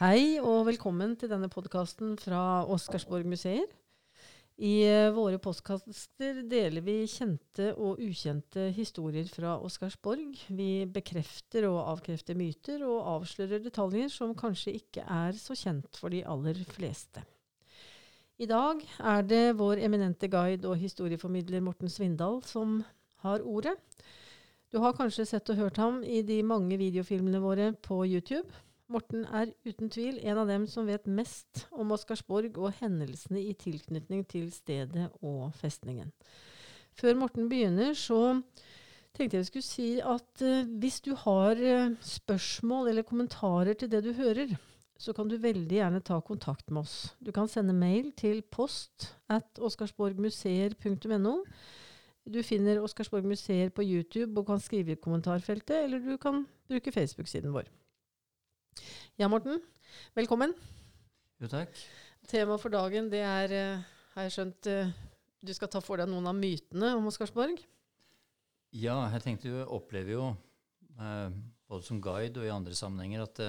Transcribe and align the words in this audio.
Hei 0.00 0.38
og 0.40 0.62
velkommen 0.64 1.10
til 1.20 1.28
denne 1.28 1.50
podkasten 1.52 2.14
fra 2.16 2.62
Oscarsborg 2.72 3.26
museer. 3.28 3.66
I 4.56 4.70
eh, 4.88 5.10
våre 5.12 5.36
postkaster 5.36 6.38
deler 6.48 6.80
vi 6.86 6.94
kjente 7.04 7.66
og 7.74 8.00
ukjente 8.00 8.70
historier 8.72 9.28
fra 9.28 9.58
Oscarsborg. 9.60 10.38
Vi 10.56 10.86
bekrefter 10.88 11.66
og 11.68 11.82
avkrefter 11.82 12.38
myter 12.40 12.80
og 12.88 13.10
avslører 13.10 13.60
detaljer 13.60 14.08
som 14.14 14.32
kanskje 14.32 14.78
ikke 14.78 15.04
er 15.04 15.36
så 15.36 15.58
kjent 15.66 16.00
for 16.00 16.16
de 16.16 16.22
aller 16.24 16.64
fleste. 16.72 17.20
I 18.40 18.48
dag 18.48 18.80
er 19.12 19.28
det 19.28 19.42
vår 19.60 19.84
eminente 19.84 20.32
guide 20.32 20.64
og 20.64 20.80
historieformidler 20.80 21.60
Morten 21.68 21.92
Svindal 21.92 22.40
som 22.48 22.80
har 23.20 23.44
ordet. 23.44 23.76
Du 24.72 24.80
har 24.80 24.96
kanskje 24.96 25.28
sett 25.34 25.52
og 25.52 25.60
hørt 25.60 25.84
ham 25.84 26.00
i 26.00 26.24
de 26.24 26.40
mange 26.40 26.80
videofilmene 26.80 27.44
våre 27.44 27.74
på 27.84 28.00
YouTube. 28.08 28.48
Morten 28.90 29.22
er 29.30 29.52
uten 29.62 29.90
tvil 29.92 30.18
en 30.26 30.40
av 30.42 30.48
dem 30.50 30.66
som 30.66 30.88
vet 30.90 31.06
mest 31.06 31.66
om 31.70 31.92
Oscarsborg 31.94 32.56
og 32.58 32.74
hendelsene 32.80 33.38
i 33.38 33.54
tilknytning 33.54 34.24
til 34.26 34.48
stedet 34.50 35.06
og 35.22 35.52
festningen. 35.54 36.10
Før 36.98 37.14
Morten 37.20 37.46
begynner, 37.48 37.94
så 37.94 38.40
tenkte 39.14 39.38
jeg 39.38 39.44
vi 39.44 39.50
skulle 39.50 39.68
si 39.68 39.88
at 40.02 40.42
uh, 40.42 40.66
hvis 40.82 40.98
du 41.06 41.14
har 41.22 41.60
uh, 41.62 41.94
spørsmål 42.02 42.90
eller 42.90 43.06
kommentarer 43.06 43.78
til 43.78 43.92
det 43.92 44.02
du 44.04 44.10
hører, 44.18 44.56
så 45.00 45.14
kan 45.16 45.30
du 45.30 45.38
veldig 45.40 45.78
gjerne 45.78 46.02
ta 46.04 46.18
kontakt 46.20 46.70
med 46.70 46.82
oss. 46.82 47.14
Du 47.24 47.30
kan 47.32 47.48
sende 47.48 47.72
mail 47.72 48.10
til 48.18 48.42
post 48.42 49.14
at 49.30 49.62
oscarsborgmuseer.no. 49.62 51.36
Du 52.28 52.42
finner 52.44 52.82
Oscarsborg 52.84 53.24
museer 53.24 53.70
på 53.72 53.82
YouTube 53.82 54.36
og 54.38 54.50
kan 54.50 54.60
skrive 54.60 54.92
i 54.92 55.00
kommentarfeltet, 55.00 55.86
eller 55.86 56.02
du 56.04 56.18
kan 56.20 56.44
bruke 56.68 56.92
Facebook-siden 56.92 57.54
vår. 57.54 57.70
Ja, 59.20 59.28
Morten. 59.28 59.58
Velkommen. 60.16 60.54
Jo, 61.40 61.48
takk. 61.50 61.74
Temaet 62.30 62.62
for 62.62 62.72
dagen, 62.72 63.08
det 63.12 63.20
er, 63.24 63.52
uh, 63.52 63.88
har 64.14 64.26
jeg 64.26 64.34
skjønt, 64.36 64.68
uh, 64.70 64.92
du 65.44 65.52
skal 65.56 65.70
ta 65.72 65.82
for 65.84 66.00
deg 66.00 66.08
noen 66.10 66.28
av 66.30 66.36
mytene 66.38 66.92
om 66.96 67.08
Oscarsborg? 67.10 67.58
Ja, 68.76 68.96
jeg 69.14 69.24
tenkte 69.24 69.50
du 69.50 69.58
opplever 69.66 70.14
jo, 70.14 70.26
uh, 71.00 71.28
både 71.70 71.86
som 71.86 72.00
guide 72.00 72.40
og 72.40 72.46
i 72.46 72.54
andre 72.54 72.76
sammenhenger, 72.78 73.26
at 73.26 73.42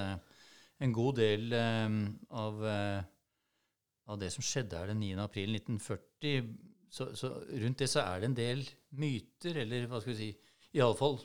en 0.82 0.94
god 0.96 1.20
del 1.20 1.54
av, 1.54 2.62
av, 2.66 4.18
det 4.22 4.30
som 4.34 4.46
skjedde 4.46 4.78
her 4.78 4.92
den 4.92 5.02
9. 5.02 5.12
april 5.24 5.58
1940, 5.58 6.52
så, 6.92 7.12
så, 7.18 7.32
rundt 7.64 7.82
det 7.82 7.90
så 7.90 8.04
er 8.04 8.22
det 8.22 8.30
en 8.30 8.38
del 8.38 8.64
myter, 8.98 9.62
eller 9.64 9.88
hva 9.90 10.02
skal 10.02 10.14
vi 10.14 10.20
si, 10.20 10.32
iallfall 10.78 11.20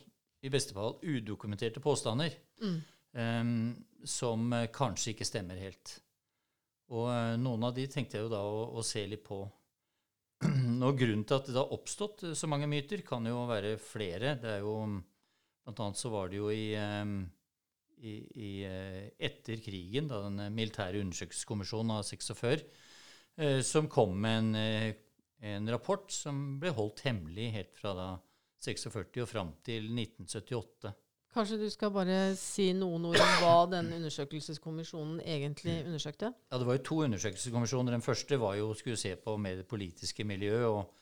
i 0.44 0.52
beste 0.52 0.76
fall 0.76 0.96
udokumenterte 1.02 1.82
påstander. 1.84 2.36
Mm. 2.62 2.78
Um, 3.16 3.72
som 4.04 4.50
uh, 4.52 4.66
kanskje 4.72 5.14
ikke 5.14 5.26
stemmer 5.26 5.56
helt. 5.56 5.94
Og 6.92 7.08
uh, 7.08 7.36
noen 7.40 7.64
av 7.64 7.72
de 7.76 7.86
tenkte 7.88 8.18
jeg 8.18 8.26
jo 8.26 8.32
da 8.32 8.42
å, 8.44 8.66
å 8.76 8.84
se 8.84 9.06
litt 9.08 9.24
på. 9.24 9.38
og 10.86 10.98
grunnen 11.00 11.24
til 11.24 11.38
at 11.38 11.48
det 11.48 11.56
har 11.56 11.72
oppstått 11.72 12.26
uh, 12.28 12.34
så 12.36 12.50
mange 12.50 12.68
myter, 12.68 13.00
kan 13.06 13.24
jo 13.26 13.46
være 13.48 13.78
flere. 13.80 14.36
Det 14.42 14.58
er 14.58 14.66
jo 14.66 14.78
Blant 15.66 15.80
annet 15.82 15.98
så 15.98 16.12
var 16.12 16.28
det 16.30 16.36
jo 16.38 16.46
i, 16.54 16.76
i, 17.98 18.12
i 18.38 18.50
etter 19.26 19.58
krigen, 19.58 20.06
da 20.06 20.20
den 20.22 20.52
militære 20.54 21.00
undersøkelseskommisjonen 21.02 21.90
av 21.90 22.04
46, 22.06 22.62
som 23.66 23.88
kom 23.90 24.14
med 24.22 24.44
en, 24.44 24.92
en 25.50 25.72
rapport 25.74 26.06
som 26.14 26.38
ble 26.62 26.70
holdt 26.76 27.02
hemmelig 27.08 27.48
helt 27.56 27.74
fra 27.80 27.96
da 27.98 28.06
46 28.62 29.18
og 29.24 29.26
fram 29.32 29.50
til 29.66 29.90
1978. 29.90 30.94
Kanskje 31.36 31.58
du 31.60 31.66
skal 31.68 31.90
bare 31.92 32.18
si 32.40 32.70
noen 32.72 33.10
ord 33.10 33.20
om 33.20 33.32
hva 33.42 33.56
den 33.68 33.90
undersøkelseskommisjonen 33.98 35.18
egentlig 35.20 35.82
undersøkte? 35.84 36.30
Ja, 36.32 36.58
Det 36.58 36.66
var 36.66 36.78
jo 36.78 36.84
to 36.88 36.96
undersøkelseskommisjoner. 37.04 37.92
Den 37.92 38.04
første 38.04 38.38
var 38.40 38.54
jo 38.56 38.70
skulle 38.74 38.96
se 38.96 39.12
på 39.20 39.36
med 39.36 39.58
det 39.60 39.66
politiske 39.68 40.24
miljøet 40.24 40.64
og, 40.64 40.94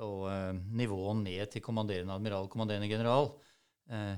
og 0.00 0.24
uh, 0.24 0.56
nivået 0.72 1.20
ned 1.26 1.52
til 1.52 1.62
kommanderende 1.62 2.16
admiral, 2.16 2.48
kommanderende 2.48 2.88
general, 2.88 3.28
uh, 3.92 4.16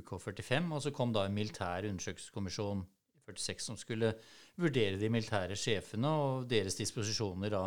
UK45. 0.00 0.72
Og 0.72 0.82
så 0.82 0.90
kom 0.90 1.12
da 1.12 1.26
en 1.26 1.36
militær 1.36 1.84
undersøkelseskommisjon 1.90 2.80
i 2.80 3.20
46 3.28 3.60
som 3.68 3.76
skulle 3.76 4.14
vurdere 4.56 4.96
de 4.96 5.12
militære 5.12 5.56
sjefene 5.56 6.08
og 6.08 6.48
deres 6.48 6.80
disposisjoner 6.80 7.52
da 7.52 7.66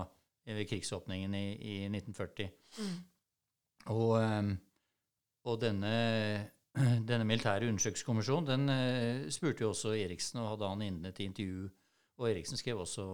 ved 0.49 0.65
krigsåpningen 0.65 1.35
i, 1.35 1.47
i 1.53 1.81
1940. 1.85 2.49
Mm. 2.79 3.01
Og, 3.85 4.09
um, 4.17 4.55
og 5.45 5.61
denne 5.61 5.99
denne 7.09 7.25
militære 7.25 7.69
undersøkelseskommisjonen 7.69 8.47
den 8.49 8.71
uh, 8.71 9.27
spurte 9.33 9.65
jo 9.65 9.73
også 9.73 9.95
Eriksen, 9.97 10.41
og 10.41 10.53
hadde 10.53 10.69
han 10.71 10.85
inne 10.85 11.11
til 11.15 11.29
intervju. 11.29 11.67
Og 12.19 12.29
Eriksen 12.29 12.59
skrev 12.59 12.83
også, 12.83 13.05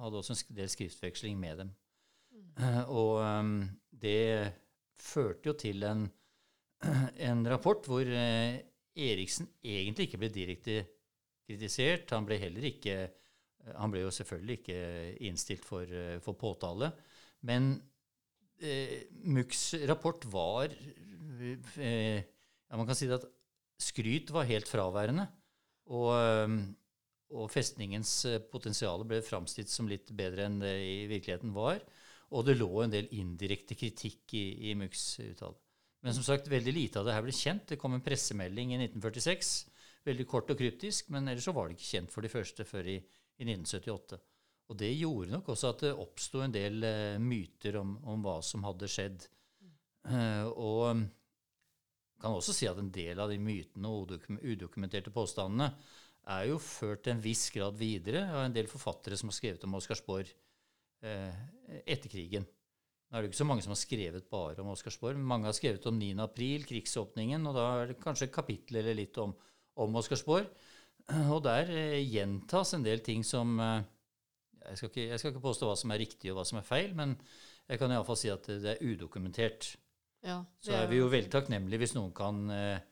hadde 0.00 0.20
også 0.20 0.34
en 0.34 0.58
del 0.58 0.70
skriftveksling 0.72 1.38
med 1.40 1.62
dem. 1.62 1.72
Mm. 2.32 2.44
Uh, 2.58 2.82
og 2.90 3.12
um, 3.22 3.56
det 4.02 4.52
førte 4.98 5.50
jo 5.50 5.56
til 5.58 5.84
en, 5.86 6.06
en 7.28 7.46
rapport 7.50 7.86
hvor 7.86 8.02
uh, 8.02 8.58
Eriksen 8.94 9.48
egentlig 9.62 10.08
ikke 10.08 10.22
ble 10.22 10.32
direkte 10.34 10.78
kritisert. 11.46 12.10
Han 12.14 12.26
ble 12.26 12.40
heller 12.40 12.70
ikke 12.70 12.96
Han 13.78 13.88
ble 13.90 14.02
jo 14.02 14.10
selvfølgelig 14.12 14.58
ikke 14.58 14.80
innstilt 15.24 15.62
for, 15.64 15.88
for 16.20 16.36
påtale. 16.36 16.90
Men 17.48 17.78
Munchs 19.24 19.62
rapport 19.88 20.26
var 20.28 20.68
ja, 22.70 22.78
Man 22.78 22.88
kan 22.88 22.98
si 22.98 23.10
at 23.12 23.26
skryt 23.80 24.32
var 24.34 24.48
helt 24.48 24.70
fraværende. 24.70 25.28
Og, 25.92 26.14
og 27.34 27.50
festningens 27.52 28.12
eh, 28.30 28.40
potensial 28.40 29.04
ble 29.08 29.20
framstilt 29.24 29.72
som 29.72 29.88
litt 29.90 30.12
bedre 30.16 30.46
enn 30.48 30.62
det 30.62 30.74
i 30.80 30.96
virkeligheten 31.10 31.52
var. 31.56 31.82
Og 32.34 32.46
det 32.46 32.56
lå 32.58 32.70
en 32.82 32.94
del 32.94 33.10
indirekte 33.14 33.76
kritikk 33.78 34.34
i, 34.38 34.70
i 34.70 34.74
Munchs 34.78 35.18
uttale. 35.24 35.58
Men 36.04 36.16
som 36.16 36.24
sagt, 36.26 36.50
veldig 36.52 36.72
lite 36.76 37.00
av 37.00 37.06
det 37.08 37.14
her 37.16 37.24
ble 37.24 37.32
kjent. 37.32 37.68
Det 37.70 37.80
kom 37.80 37.94
en 37.96 38.04
pressemelding 38.04 38.74
i 38.74 38.80
1946. 38.82 39.52
Veldig 40.04 40.26
kort 40.28 40.50
og 40.52 40.58
kryptisk, 40.60 41.08
men 41.14 41.30
ellers 41.32 41.46
så 41.48 41.54
var 41.56 41.68
det 41.68 41.78
ikke 41.78 41.92
kjent 41.94 42.12
for 42.12 42.24
de 42.24 42.30
første 42.32 42.66
før 42.68 42.90
i, 42.92 42.98
i 43.00 43.46
1978. 43.46 44.18
Og 44.68 44.78
det 44.80 44.90
gjorde 44.98 45.32
nok 45.32 45.48
også 45.54 45.70
at 45.72 45.84
det 45.86 45.94
oppsto 46.04 46.42
en 46.44 46.52
del 46.52 46.84
uh, 46.84 47.16
myter 47.20 47.78
om, 47.80 47.96
om, 48.04 48.20
hva 48.24 48.36
som 48.44 48.64
hadde 48.68 48.90
skjedd. 48.90 49.24
Uh, 50.04 50.44
og 50.52 51.06
kan 52.20 52.36
også 52.36 52.54
si 52.56 52.68
at 52.70 52.78
en 52.80 52.92
del 52.94 53.20
av 53.20 53.32
de 53.32 53.38
mytene 53.42 53.90
og 53.90 54.14
udokumenterte 54.40 55.12
påstandene 55.14 55.70
er 56.34 56.48
jo 56.48 56.60
ført 56.62 57.04
til 57.04 57.14
en 57.14 57.22
viss 57.24 57.48
grad 57.52 57.76
videre 57.76 58.24
av 58.30 58.46
en 58.46 58.54
del 58.54 58.68
forfattere 58.70 59.18
som 59.20 59.30
har 59.30 59.36
skrevet 59.36 59.64
om 59.66 59.76
Oscarsborg 59.76 60.30
eh, 61.04 61.40
etter 61.84 62.08
krigen. 62.12 62.46
Nå 63.14 63.18
er 63.18 63.22
det 63.22 63.30
ikke 63.30 63.42
så 63.42 63.46
mange 63.46 63.62
som 63.62 63.74
har 63.74 63.78
skrevet 63.78 64.30
bare 64.32 64.62
om 64.64 64.72
Oscarsborg. 64.72 65.20
Mange 65.20 65.46
har 65.50 65.56
skrevet 65.56 65.84
om 65.86 65.98
9. 66.00 66.14
april, 66.24 66.64
krigsåpningen, 66.66 67.44
og 67.46 67.58
da 67.58 67.66
er 67.82 67.92
det 67.92 68.00
kanskje 68.02 68.30
et 68.30 68.34
kapittel 68.34 68.80
eller 68.80 68.96
litt 68.98 69.20
om, 69.22 69.34
om 69.78 70.00
Oscarsborg. 70.00 70.48
Og 71.34 71.42
der 71.44 71.68
eh, 71.70 72.00
gjentas 72.08 72.72
en 72.74 72.86
del 72.86 73.04
ting 73.04 73.22
som 73.26 73.58
eh, 73.60 73.84
jeg, 74.64 74.80
skal 74.80 74.90
ikke, 74.90 75.08
jeg, 75.10 75.20
skal 75.20 75.34
ikke, 75.34 75.44
påstå 75.44 75.68
hva 75.68 75.76
som 75.76 75.92
er 75.92 76.00
riktig 76.00 76.32
og 76.32 76.40
hva 76.40 76.46
som 76.48 76.60
er 76.60 76.66
feil, 76.66 76.94
men 76.96 77.18
jeg 77.68 77.80
kan 77.80 77.92
iallfall 77.92 78.18
si 78.18 78.32
at 78.32 78.48
det 78.48 78.74
er 78.74 78.84
udokumentert. 78.84 79.74
Ja, 80.24 80.40
så 80.64 80.72
er 80.72 80.88
vi 80.88 81.02
jo 81.02 81.10
veldig 81.12 81.28
takknemlige 81.32 81.82
hvis 81.82 81.92
noen 81.98 82.12
kan 82.16 82.38
eh, 82.52 82.84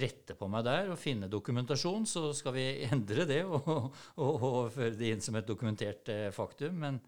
rette 0.00 0.36
på 0.38 0.46
meg 0.48 0.64
der 0.64 0.92
og 0.94 1.00
finne 1.00 1.28
dokumentasjon, 1.28 2.06
så 2.08 2.30
skal 2.36 2.54
vi 2.56 2.64
endre 2.92 3.26
det 3.28 3.42
og, 3.44 3.68
og, 3.68 4.30
og 4.32 4.56
føre 4.72 4.94
det 4.96 5.10
inn 5.12 5.24
som 5.24 5.36
et 5.36 5.48
dokumentert 5.48 6.08
eh, 6.12 6.30
faktum. 6.32 6.78
Men, 6.80 7.00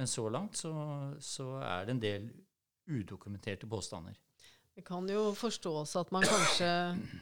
men, 0.00 0.08
så 0.08 0.24
langt 0.32 0.56
så, 0.56 0.72
så, 1.20 1.58
er 1.60 1.84
det 1.84 1.96
en 1.96 2.04
del 2.06 2.30
udokumenterte 2.88 3.68
påstander. 3.68 4.16
Det 4.72 4.84
kan 4.86 5.04
jo 5.08 5.28
forstås 5.36 5.92
at 6.00 6.12
man 6.14 6.24
kanskje 6.24 6.70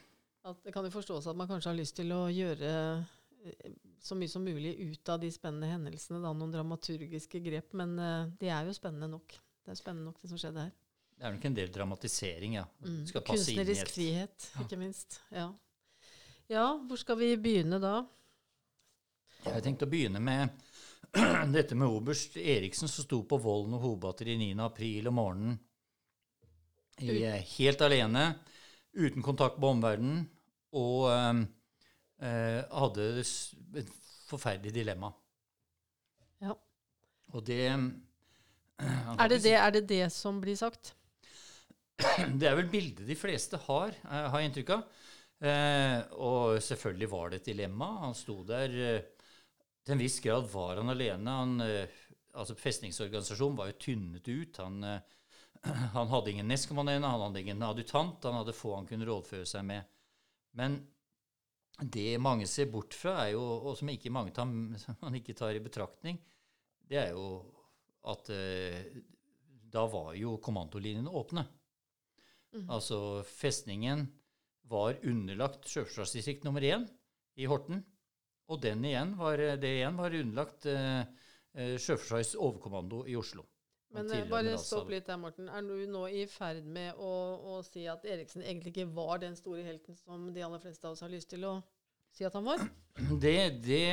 at 0.51 0.69
at 0.71 1.36
man 1.36 1.51
kanskje 1.51 1.69
har 1.72 1.77
lyst 1.77 1.98
til 1.98 2.15
å 2.15 2.22
gjøre 2.31 2.71
eh, 2.71 3.75
så 4.01 4.15
mye 4.16 4.31
som 4.31 4.47
mulig 4.47 4.77
ut 4.78 5.10
av 5.10 5.19
de 5.21 5.28
spennende 5.34 5.69
hendelsene, 5.69 6.22
da 6.22 6.31
noen 6.31 6.54
dramaturgiske 6.54 7.43
grep. 7.45 7.75
Men 7.77 7.98
de 8.41 8.48
er 8.48 8.69
jo 8.69 8.77
spennende 8.78 9.10
nok. 9.10 9.34
Det 9.66 9.75
er 9.75 9.81
spennende 9.81 10.09
nok, 10.09 10.22
det 10.22 10.31
som 10.31 10.41
skjedde 10.41 10.69
her. 10.69 10.79
Det 11.21 11.27
er 11.28 11.34
nok 11.34 11.43
en 11.45 11.57
del 11.57 11.69
dramatisering, 11.69 12.55
ja. 12.57 12.63
Mm. 12.81 13.01
Kunstnerisk 13.13 13.91
frihet, 13.93 14.45
ikke 14.63 14.77
minst. 14.81 15.19
Ja. 15.28 15.51
ja, 16.49 16.63
hvor 16.89 16.97
skal 16.97 17.19
vi 17.21 17.34
begynne 17.37 17.77
da? 17.77 17.99
Jeg 19.45 19.61
tenkte 19.67 19.84
å 19.84 19.91
begynne 19.93 20.22
med 20.25 20.49
dette 21.57 21.77
med 21.77 21.93
oberst 21.93 22.39
Eriksen 22.41 22.89
som 22.89 23.05
sto 23.05 23.19
på 23.28 23.37
Vollen 23.37 23.77
og 23.77 23.84
hovedbatteri 23.84 24.39
9. 24.41 24.55
april 24.65 25.11
om 25.11 25.19
morgenen 25.21 25.59
i, 27.05 27.19
eh, 27.19 27.45
helt 27.59 27.84
alene, 27.84 28.22
uten 28.97 29.21
kontakt 29.21 29.59
med 29.61 29.69
omverdenen, 29.75 30.22
og 30.72 31.05
øh, 31.13 31.43
hadde 32.81 33.11
et 33.21 33.93
forferdelig 34.31 34.72
dilemma. 34.78 35.13
Ja. 36.41 36.57
Og 37.37 37.45
det 37.45 37.61
er 39.21 39.28
det 39.28 39.43
det, 39.45 39.55
er 39.59 39.77
det 39.77 39.84
det 39.93 40.09
som 40.17 40.41
blir 40.41 40.57
sagt? 40.57 40.95
Det 42.41 42.48
er 42.48 42.56
vel 42.58 42.68
bildet 42.70 43.06
de 43.08 43.16
fleste 43.18 43.58
har, 43.66 43.94
eh, 44.04 44.26
har 44.32 44.41
jeg 44.41 44.50
inntrykk 44.50 44.74
av. 44.76 45.00
Eh, 45.41 45.97
og 46.20 46.60
selvfølgelig 46.64 47.08
var 47.12 47.30
det 47.30 47.41
et 47.41 47.50
dilemma. 47.52 47.91
Han 48.04 48.16
sto 48.16 48.41
der 48.48 48.76
eh, 48.76 49.08
Til 49.80 49.94
en 49.97 50.02
viss 50.02 50.18
grad 50.20 50.48
var 50.52 50.76
han 50.76 50.92
alene. 50.92 51.34
Han, 51.41 51.62
altså 52.36 52.54
Festningsorganisasjonen 52.58 53.56
var 53.56 53.70
jo 53.70 53.78
tynnet 53.80 54.28
ut. 54.28 54.60
Han, 54.60 54.84
han 55.97 56.12
hadde 56.12 56.34
ingen 56.34 56.50
nestkommanderende, 56.52 57.08
han 57.08 57.24
hadde 57.24 57.41
ingen 57.41 57.64
adjutant, 57.64 58.28
han 58.28 58.36
hadde 58.42 58.56
få 58.56 58.74
han 58.76 58.88
kunne 58.88 59.08
rådføre 59.08 59.48
seg 59.48 59.64
med. 59.66 59.88
Men 60.60 60.76
det 61.80 62.20
mange 62.20 62.44
ser 62.50 62.68
bort 62.68 62.92
fra, 62.92 63.22
er 63.24 63.32
jo, 63.38 63.41
og 63.41 63.78
som 63.78 63.88
ikke 63.88 64.12
mange 64.12 64.34
tar, 64.36 64.50
man 65.04 65.16
ikke 65.16 65.36
tar 65.38 65.56
i 65.56 65.64
betraktning, 65.64 66.20
det 66.91 67.00
er 67.06 67.14
jo 67.16 67.41
at 68.10 68.28
da 69.70 69.86
var 69.88 70.12
jo 70.18 70.36
kommandolinjene 70.42 71.12
åpne. 71.14 71.44
Mm. 72.54 72.66
Altså 72.72 72.98
festningen 73.26 74.08
var 74.70 74.98
underlagt 75.06 75.68
Sjøforsvarsdistrikt 75.70 76.44
nummer 76.47 76.64
én 76.66 76.86
i 77.38 77.47
Horten. 77.50 77.82
Og 78.50 78.60
den 78.62 78.84
igjen 78.86 79.14
var, 79.18 79.38
det 79.62 79.70
igjen 79.78 79.98
var 79.98 80.14
underlagt 80.14 80.66
eh, 80.70 81.02
eh 81.54 81.74
Sjøforsvarets 81.78 82.34
overkommando 82.38 83.04
i 83.06 83.16
Oslo. 83.18 83.47
Men 83.94 84.10
eh, 84.14 84.26
bare 84.30 84.54
stopp 84.58 84.91
litt 84.91 85.06
der, 85.06 85.18
Morten. 85.18 85.48
Er 85.50 85.66
du 85.66 85.86
nå 85.91 86.04
i 86.14 86.24
ferd 86.30 86.66
med 86.66 86.98
å, 86.98 87.12
å, 87.54 87.60
si 87.66 87.86
at 87.91 88.06
Eriksen 88.06 88.42
egentlig 88.42 88.74
ikke 88.74 88.91
var 88.94 89.22
den 89.22 89.34
store 89.38 89.64
helten 89.66 89.98
som 89.98 90.28
de 90.34 90.42
aller 90.47 90.62
fleste 90.62 90.86
av 90.86 90.94
oss 90.94 91.02
har 91.06 91.10
lyst 91.10 91.30
til 91.34 91.47
å 91.47 91.56
si 92.14 92.26
at 92.26 92.34
han 92.38 92.47
var? 92.47 92.66
Det, 93.22 93.62
det 93.64 93.86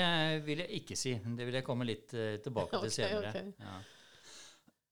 vil 0.44 0.65
jeg 0.65 0.81
ikke 0.81 0.98
si. 1.00 1.13
Det 1.15 1.45
vil 1.48 1.56
jeg 1.56 1.65
komme 1.65 1.86
litt 1.88 2.09
tilbake 2.44 2.81
til 2.86 2.94
senere. 2.98 3.30
Okay. 3.30 3.54
Ja. 3.62 3.77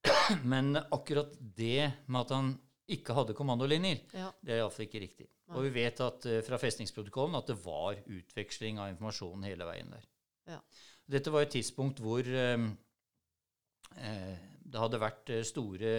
Men 0.53 0.77
akkurat 0.77 1.33
det 1.38 1.91
med 2.06 2.21
at 2.21 2.33
han 2.33 2.53
ikke 2.92 3.16
hadde 3.18 3.34
kommandolinjer, 3.38 4.04
ja. 4.14 4.28
det 4.46 4.54
er 4.54 4.60
iallfall 4.62 4.86
ikke 4.86 5.02
riktig. 5.02 5.30
Og 5.56 5.66
vi 5.66 5.72
vet 5.78 6.02
at, 6.06 6.28
uh, 6.30 6.42
fra 6.46 6.60
festningsprotokollen 6.62 7.38
at 7.40 7.50
det 7.50 7.58
var 7.64 7.98
utveksling 8.04 8.82
av 8.82 8.92
informasjon 8.94 9.48
hele 9.48 9.68
veien 9.68 9.94
der. 9.94 10.06
Ja. 10.56 10.60
Dette 11.06 11.34
var 11.34 11.46
et 11.46 11.54
tidspunkt 11.54 12.02
hvor 12.02 12.26
um, 12.26 12.70
eh, 14.02 14.34
det 14.66 14.82
hadde 14.82 15.02
vært 15.02 15.32
eh, 15.34 15.46
store 15.46 15.94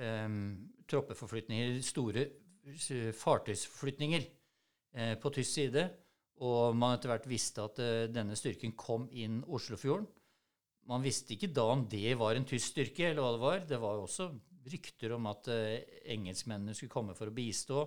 um, 0.00 0.40
troppeforflytninger, 0.88 1.78
store 1.84 2.26
fartøysforflytninger 3.16 4.24
eh, 4.96 5.14
på 5.20 5.32
tysk 5.36 5.52
side, 5.52 5.84
og 6.42 6.76
man 6.76 6.96
etter 6.96 7.12
hvert 7.12 7.28
visste 7.28 7.64
at 7.64 7.78
uh, 7.80 8.06
denne 8.12 8.36
styrken 8.36 8.74
kom 8.76 9.06
inn 9.12 9.38
Oslofjorden. 9.46 10.08
Man 10.86 11.04
visste 11.04 11.34
ikke 11.34 11.52
da 11.54 11.64
om 11.72 11.84
det 11.90 12.16
var 12.18 12.36
en 12.36 12.44
tysk 12.46 12.74
styrke, 12.74 13.10
eller 13.10 13.24
hva 13.24 13.32
det 13.32 13.42
var. 13.42 13.62
Det 13.70 13.78
var 13.82 13.96
jo 13.96 14.04
også 14.04 14.28
rykter 14.72 15.14
om 15.16 15.28
at 15.30 15.50
uh, 15.52 15.76
engelskmennene 16.12 16.74
skulle 16.76 16.92
komme 16.92 17.16
for 17.18 17.30
å 17.30 17.36
bistå. 17.36 17.84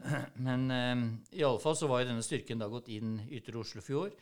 Men 0.46 0.70
eh, 0.70 1.02
i 1.40 1.44
alle 1.44 1.60
fall 1.62 1.76
så 1.76 1.88
var 1.90 2.04
denne 2.08 2.24
styrken 2.24 2.60
da 2.60 2.70
gått 2.72 2.88
inn 2.92 3.18
Ytre 3.30 3.60
Oslofjord. 3.60 4.16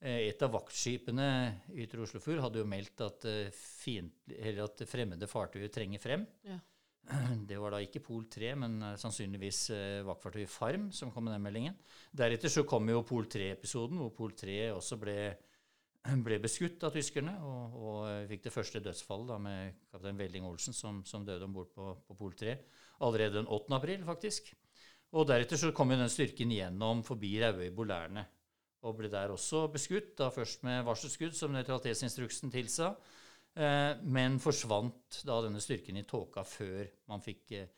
Eh, 0.00 0.28
et 0.30 0.42
av 0.46 0.54
vaktskipene 0.54 1.28
i 1.74 1.82
Ytre 1.84 2.04
Oslofjord 2.04 2.42
hadde 2.44 2.62
jo 2.62 2.70
meldt 2.70 3.04
at, 3.04 3.28
eh, 3.28 3.52
fint, 3.54 4.32
at 4.64 4.84
fremmede 4.88 5.28
fartøyer 5.30 5.72
trenger 5.74 6.02
frem. 6.02 6.26
Ja. 6.46 6.58
Det 7.48 7.58
var 7.60 7.74
da 7.74 7.82
ikke 7.82 8.04
Pol 8.04 8.26
3, 8.30 8.52
men 8.62 8.78
eh, 8.82 8.96
sannsynligvis 9.00 9.62
eh, 9.74 10.06
vaktfartøyet 10.06 10.52
Farm 10.52 10.88
som 10.94 11.12
kom 11.12 11.28
med 11.28 11.36
den 11.36 11.44
meldingen. 11.44 11.78
Deretter 12.12 12.52
så 12.52 12.66
kom 12.68 12.88
jo 12.92 13.04
Pol 13.08 13.28
3-episoden, 13.30 14.00
hvor 14.02 14.14
Pol 14.16 14.36
3 14.38 14.60
også 14.76 15.00
ble, 15.00 15.18
ble 16.26 16.38
beskutt 16.42 16.84
av 16.86 16.94
tyskerne, 16.94 17.34
og, 17.44 17.76
og 17.78 17.98
eh, 18.10 18.24
fikk 18.30 18.46
det 18.46 18.54
første 18.54 18.82
dødsfallet 18.84 19.32
da 19.32 19.38
med 19.42 19.82
kaptein 19.92 20.18
Velling 20.18 20.46
Olsen, 20.48 20.76
som, 20.76 21.02
som 21.08 21.26
døde 21.26 21.44
om 21.48 21.54
bord 21.56 21.70
på, 21.74 21.92
på 22.06 22.18
Pol 22.18 22.34
3. 22.38 22.56
Allerede 23.06 23.40
den 23.40 23.50
8. 23.50 23.74
april, 23.76 24.02
faktisk. 24.06 24.52
Og 25.16 25.28
deretter 25.28 25.60
så 25.60 25.72
kom 25.72 25.92
jo 25.92 26.00
den 26.00 26.12
styrken 26.12 26.50
gjennom 26.52 27.00
forbi 27.06 27.36
Rauøy 27.40 27.70
Bolærne 27.74 28.26
og 28.86 28.98
ble 28.98 29.10
der 29.10 29.32
også 29.34 29.66
beskutt, 29.72 30.12
da 30.20 30.28
først 30.30 30.62
med 30.66 30.84
varselskudd, 30.86 31.34
som 31.34 31.54
nøytralitetsinstruksen 31.54 32.52
tilsa, 32.54 32.92
eh, 33.58 33.98
men 34.04 34.38
forsvant 34.42 35.22
da 35.26 35.40
denne 35.44 35.62
styrken 35.62 35.98
i 35.98 36.06
tåka 36.06 36.44
før 36.46 36.86
man 37.10 37.24
fikk 37.24 37.56
eh, 37.58 37.72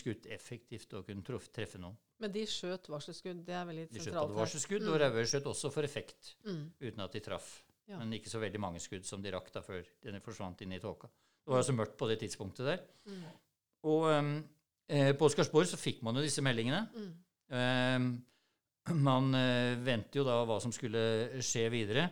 skutt 0.00 0.26
effektivt 0.34 0.98
og 0.98 1.06
kunne 1.06 1.40
treffe, 1.54 1.78
noen. 1.78 1.96
Men 2.18 2.34
de 2.34 2.44
skjøt 2.50 2.88
varselskudd? 2.90 3.40
Det 3.46 3.54
er 3.54 3.66
veldig 3.68 3.86
litt 3.86 3.94
sentralt? 3.94 4.10
De 4.10 4.34
skjøt 4.34 4.38
varselskudd, 4.40 4.84
mm. 4.84 4.90
og 4.92 5.00
Rauøy 5.04 5.30
skjøt 5.30 5.48
også 5.52 5.70
for 5.74 5.86
effekt, 5.86 6.34
mm. 6.46 6.62
uten 6.82 7.04
at 7.04 7.14
de 7.14 7.24
traff. 7.24 7.48
Ja. 7.88 8.00
Men 8.00 8.12
ikke 8.18 8.30
så 8.32 8.40
veldig 8.42 8.60
mange 8.60 8.82
skudd 8.84 9.06
som 9.08 9.22
de 9.24 9.32
rakk 9.32 9.48
da 9.54 9.62
før 9.64 9.86
den 10.04 10.20
forsvant 10.24 10.60
inn 10.64 10.74
i 10.76 10.80
tåka. 10.82 11.08
Det 11.08 11.54
var 11.54 11.62
altså 11.62 11.76
mørkt 11.76 11.96
på 11.96 12.08
det 12.10 12.18
tidspunktet 12.20 12.66
der. 12.68 12.82
Mm. 13.08 13.28
Og 13.88 14.08
um, 14.12 14.32
Eh, 14.88 15.12
på 15.12 15.28
Oscarsborg 15.28 15.68
så 15.68 15.76
fikk 15.76 16.00
man 16.04 16.16
jo 16.16 16.24
disse 16.24 16.42
meldingene. 16.44 16.80
Eh, 17.52 17.98
man 18.96 19.34
eh, 19.36 19.76
ventet 19.84 20.16
jo 20.16 20.24
da 20.24 20.40
hva 20.48 20.56
som 20.64 20.72
skulle 20.72 21.42
skje 21.44 21.66
videre. 21.72 22.06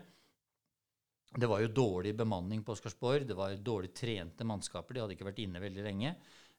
Det 1.37 1.49
var 1.49 1.62
jo 1.62 1.73
dårlig 1.73 2.12
bemanning 2.17 2.62
på 2.64 2.75
Oscarsborg. 2.76 3.25
Det 3.29 3.37
var 3.37 3.56
dårlig 3.56 3.94
trente 3.97 4.44
mannskaper. 4.44 4.94
De 4.94 5.05
hadde 5.05 5.17
ikke 5.17 5.29
vært 5.31 5.41
inne 5.44 5.62
veldig 5.62 5.87
lenge. 5.88 6.12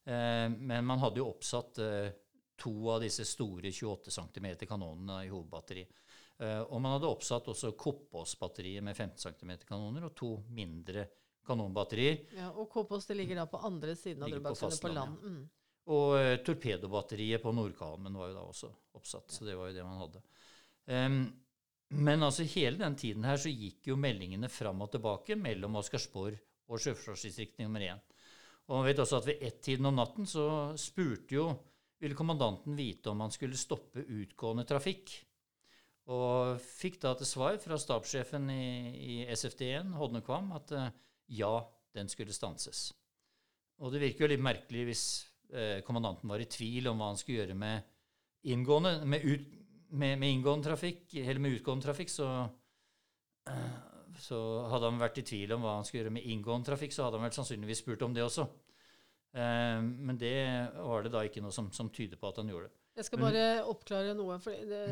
Eh, 0.10 0.48
men 0.50 0.90
man 0.90 1.04
hadde 1.04 1.22
jo 1.22 1.30
oppsatt 1.30 1.84
eh, 1.86 2.10
to 2.58 2.74
av 2.92 3.02
disse 3.04 3.26
store 3.26 3.72
28 3.72 4.12
cm 4.12 4.48
kanonene 4.68 5.24
i 5.26 5.32
hovedbatteriet. 5.32 6.04
Eh, 6.38 6.62
og 6.62 6.82
man 6.82 6.98
hadde 6.98 7.10
oppsatt 7.10 7.48
også 7.50 7.74
Koppås-batteriet 7.78 8.86
med 8.86 8.98
15 8.98 9.18
cm 9.24 9.56
kanoner 9.66 10.06
og 10.10 10.16
to 10.18 10.36
mindre 10.54 11.08
kanonbatterier. 11.48 12.20
Ja, 12.38 12.52
Og 12.52 12.70
Koppås 12.70 13.08
det 13.10 13.18
ligger 13.18 13.42
da 13.42 13.48
på 13.50 13.62
andre 13.66 13.96
siden 13.96 14.26
av 14.26 14.34
Drøbaksundet, 14.34 14.82
på, 14.82 14.88
på 14.88 14.94
land. 14.94 15.18
Ja. 15.24 15.32
Mm. 15.32 15.44
Og 15.88 16.18
uh, 16.20 16.34
torpedobatteriet 16.44 17.42
på 17.42 17.54
Nordkalmen 17.56 18.18
var 18.20 18.28
jo 18.28 18.36
da 18.36 18.44
også 18.44 18.70
oppsatt. 19.00 19.32
Så 19.32 19.48
det 19.48 19.56
var 19.56 19.70
jo 19.70 19.78
det 19.78 19.86
man 19.88 20.02
hadde. 20.02 20.24
Um, 20.88 21.22
men 21.96 22.24
altså 22.24 22.44
hele 22.44 22.82
den 22.82 22.98
tiden 23.00 23.24
her 23.24 23.40
så 23.40 23.48
gikk 23.48 23.88
jo 23.88 23.96
meldingene 23.96 24.50
fram 24.52 24.84
og 24.84 24.92
tilbake 24.92 25.38
mellom 25.40 25.80
Oscarsborg 25.80 26.36
og 26.68 26.84
Sjøforsvarsdistrikt 26.84 27.62
nummer 27.62 27.86
1. 27.86 28.04
Og 28.68 28.76
man 28.76 28.88
vet 28.90 29.00
også 29.00 29.22
at 29.22 29.30
ved 29.30 29.46
ett-tiden 29.48 29.88
om 29.88 29.96
natten 29.96 30.28
så 30.28 30.48
spurte 30.80 31.38
jo 31.38 31.48
ville 32.02 32.18
kommandanten 32.18 32.76
vite 32.78 33.10
om 33.10 33.24
han 33.26 33.34
skulle 33.34 33.58
stoppe 33.58 34.04
utgående 34.06 34.66
trafikk. 34.70 35.16
Og 36.14 36.62
fikk 36.64 37.02
da 37.04 37.14
til 37.20 37.28
svar 37.28 37.58
fra 37.60 37.80
stabssjefen 37.82 38.48
i, 38.54 38.68
i 38.96 39.16
SFD1, 39.34 39.92
Hodnekvam, 40.00 40.54
at 40.56 40.72
uh, 40.72 40.88
ja, 41.36 41.56
den 41.98 42.08
skulle 42.12 42.36
stanses. 42.36 42.92
Og 43.84 43.92
det 43.94 44.02
virker 44.02 44.26
jo 44.26 44.32
litt 44.32 44.44
merkelig 44.44 44.86
hvis 44.88 45.04
eh, 45.54 45.84
kommandanten 45.86 46.30
var 46.32 46.42
i 46.42 46.50
tvil 46.50 46.90
om 46.90 46.98
hva 46.98 47.12
han 47.12 47.20
skulle 47.20 47.44
gjøre 47.44 47.58
med 47.58 47.84
inngående, 48.50 48.94
med, 49.06 49.26
ut, 49.26 49.44
med, 49.92 50.16
med 50.18 50.32
inngående 50.32 50.72
trafikk, 50.72 51.04
eller 51.22 51.44
med 51.44 51.60
utgående 51.60 51.86
trafikk, 51.86 52.10
så, 52.10 52.30
eh, 53.52 53.76
så 54.24 54.40
hadde 54.72 54.90
han 54.90 55.04
vært 55.04 55.22
i 55.22 55.26
tvil 55.30 55.54
om 55.54 55.66
hva 55.66 55.76
han 55.78 55.86
skulle 55.86 56.06
gjøre 56.06 56.16
med 56.18 56.26
inngående 56.34 56.72
trafikk, 56.72 56.96
så 56.96 57.06
hadde 57.06 57.20
han 57.20 57.28
vel 57.28 57.38
sannsynligvis 57.38 57.84
spurt 57.84 58.08
om 58.08 58.18
det 58.18 58.26
også. 58.26 58.48
Eh, 59.38 59.82
men 59.82 60.18
det 60.18 60.36
var 60.74 61.06
det 61.06 61.14
da 61.14 61.24
ikke 61.28 61.44
noe 61.46 61.54
som, 61.54 61.70
som, 61.76 61.92
tyder 61.94 62.20
på 62.20 62.32
at 62.32 62.42
han 62.42 62.50
gjorde. 62.52 62.72
Jeg 62.98 63.06
skal 63.06 63.22
bare 63.22 63.48
oppklare 63.70 64.16
noe, 64.18 64.40
for 64.42 64.70
det, 64.70 64.84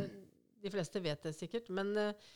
de 0.61 0.73
fleste 0.73 1.01
vet 1.01 1.25
det 1.25 1.33
sikkert. 1.37 1.71
Men 1.73 1.93
eh, 1.97 2.27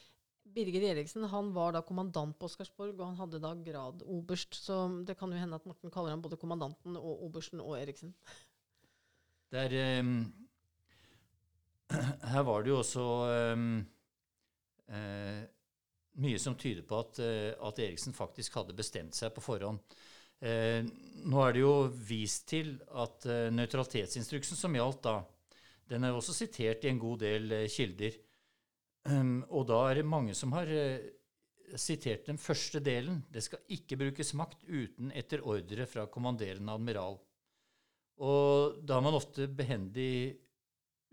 Birger 0.50 0.88
Eriksen 0.90 1.28
han 1.30 1.52
var 1.54 1.76
da 1.76 1.84
kommandant 1.86 2.38
på 2.40 2.50
Oscarsborg, 2.50 2.96
og 2.98 3.06
han 3.12 3.20
hadde 3.20 3.44
da 3.44 3.54
grad 3.68 4.04
oberst. 4.08 4.58
Så 4.58 4.82
det 5.06 5.20
kan 5.20 5.34
jo 5.34 5.42
hende 5.42 5.60
at 5.60 5.70
Morten 5.70 5.94
kaller 5.94 6.16
ham 6.16 6.26
både 6.26 6.40
kommandanten 6.42 6.98
og 6.98 7.26
obersten 7.30 7.62
og 7.62 7.78
Eriksen. 7.78 8.16
Der, 9.54 9.74
um, 10.02 10.18
her 12.34 12.44
var 12.46 12.66
det 12.66 12.74
jo 12.74 12.82
også 12.82 13.06
um, 13.54 13.72
uh, 14.94 15.42
mye 16.22 16.42
som 16.42 16.58
tyder 16.58 16.86
på 16.86 17.00
at, 17.02 17.22
at, 17.22 17.82
Eriksen 17.82 18.14
faktisk 18.14 18.58
hadde 18.60 18.78
bestemt 18.78 19.18
seg 19.18 19.34
på 19.34 19.42
forhånd. 19.42 19.82
Uh, 20.40 20.88
nå 21.30 21.44
er 21.44 21.56
det 21.56 21.62
jo 21.66 21.74
vist 22.08 22.48
til 22.48 22.78
at 22.96 23.26
nøytralitetsinstruksen 23.52 24.56
som 24.56 24.78
gjaldt 24.78 25.02
da, 25.04 25.18
den 25.92 26.06
er 26.08 26.16
også 26.16 26.32
sitert 26.38 26.86
i 26.86 26.92
en 26.94 27.02
god 27.02 27.20
del 27.26 27.56
kilder. 27.68 28.16
Um, 29.10 29.42
og 29.50 29.66
da 29.68 29.82
er 29.90 30.00
det 30.00 30.08
mange 30.08 30.36
som 30.38 30.54
har 30.56 30.70
sitert 31.76 32.30
den 32.30 32.40
første 32.40 32.80
delen. 32.80 33.20
Det 33.30 33.44
skal 33.44 33.76
ikke 33.76 33.98
brukes 34.00 34.32
makt 34.38 34.64
uten 34.64 35.12
etter 35.12 35.44
ordre 35.44 35.86
fra 35.90 36.08
kommanderende 36.12 36.74
admiral. 36.74 37.20
Og 38.20 38.80
da 38.84 38.98
har 38.98 39.06
man 39.06 39.18
ofte 39.18 39.48
behendig 39.48 40.40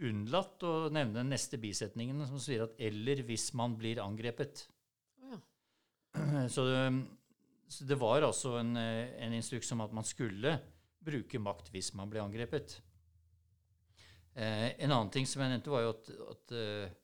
unnlatt 0.06 0.64
å 0.66 0.72
nevne 0.92 1.22
den 1.22 1.30
neste 1.32 1.58
bisetningen, 1.60 2.24
som 2.28 2.40
sier 2.42 2.66
at 2.66 2.74
'eller 2.78 3.22
hvis 3.28 3.52
man 3.54 3.76
blir 3.78 4.02
angrepet'. 4.02 4.66
Ja. 5.22 5.38
så, 6.54 6.66
det, 6.66 6.82
så, 7.68 7.84
det, 7.84 7.98
var 8.00 8.22
altså 8.22 8.56
en, 8.60 8.76
eh, 8.80 9.16
en, 9.24 9.34
instruks 9.36 9.72
om 9.74 9.82
at 9.84 9.94
man 9.94 10.06
skulle 10.06 10.56
bruke 11.06 11.40
makt 11.42 11.70
hvis 11.74 11.92
man 11.98 12.10
ble 12.10 12.22
angrepet. 12.22 12.78
Eh, 14.36 14.70
en 14.84 14.92
annen 14.92 15.12
ting 15.14 15.26
som 15.28 15.42
jeg 15.42 15.52
nevnte, 15.54 15.72
var 15.72 15.84
jo 15.86 15.92
at, 15.94 16.10
at 16.30 16.56
eh, 16.56 16.96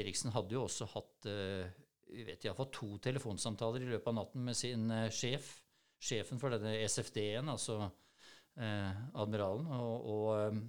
Eriksen 0.00 0.34
hadde 0.34 0.54
jo 0.56 0.66
også 0.66 0.88
hatt 0.92 1.28
eh, 1.30 1.68
vet 2.08 2.44
iallfall 2.44 2.70
to 2.72 2.90
telefonsamtaler 3.04 3.84
i 3.84 3.90
løpet 3.92 4.10
av 4.10 4.16
natten 4.20 4.44
med 4.44 4.56
sin 4.56 4.88
eh, 4.92 5.08
sjef, 5.12 5.50
sjefen 5.98 6.40
for 6.40 6.52
denne 6.54 6.76
SFD-en, 6.86 7.50
altså 7.52 7.80
eh, 7.84 9.00
admiralen. 9.18 9.68
Og, 9.78 10.12
og, 10.12 10.60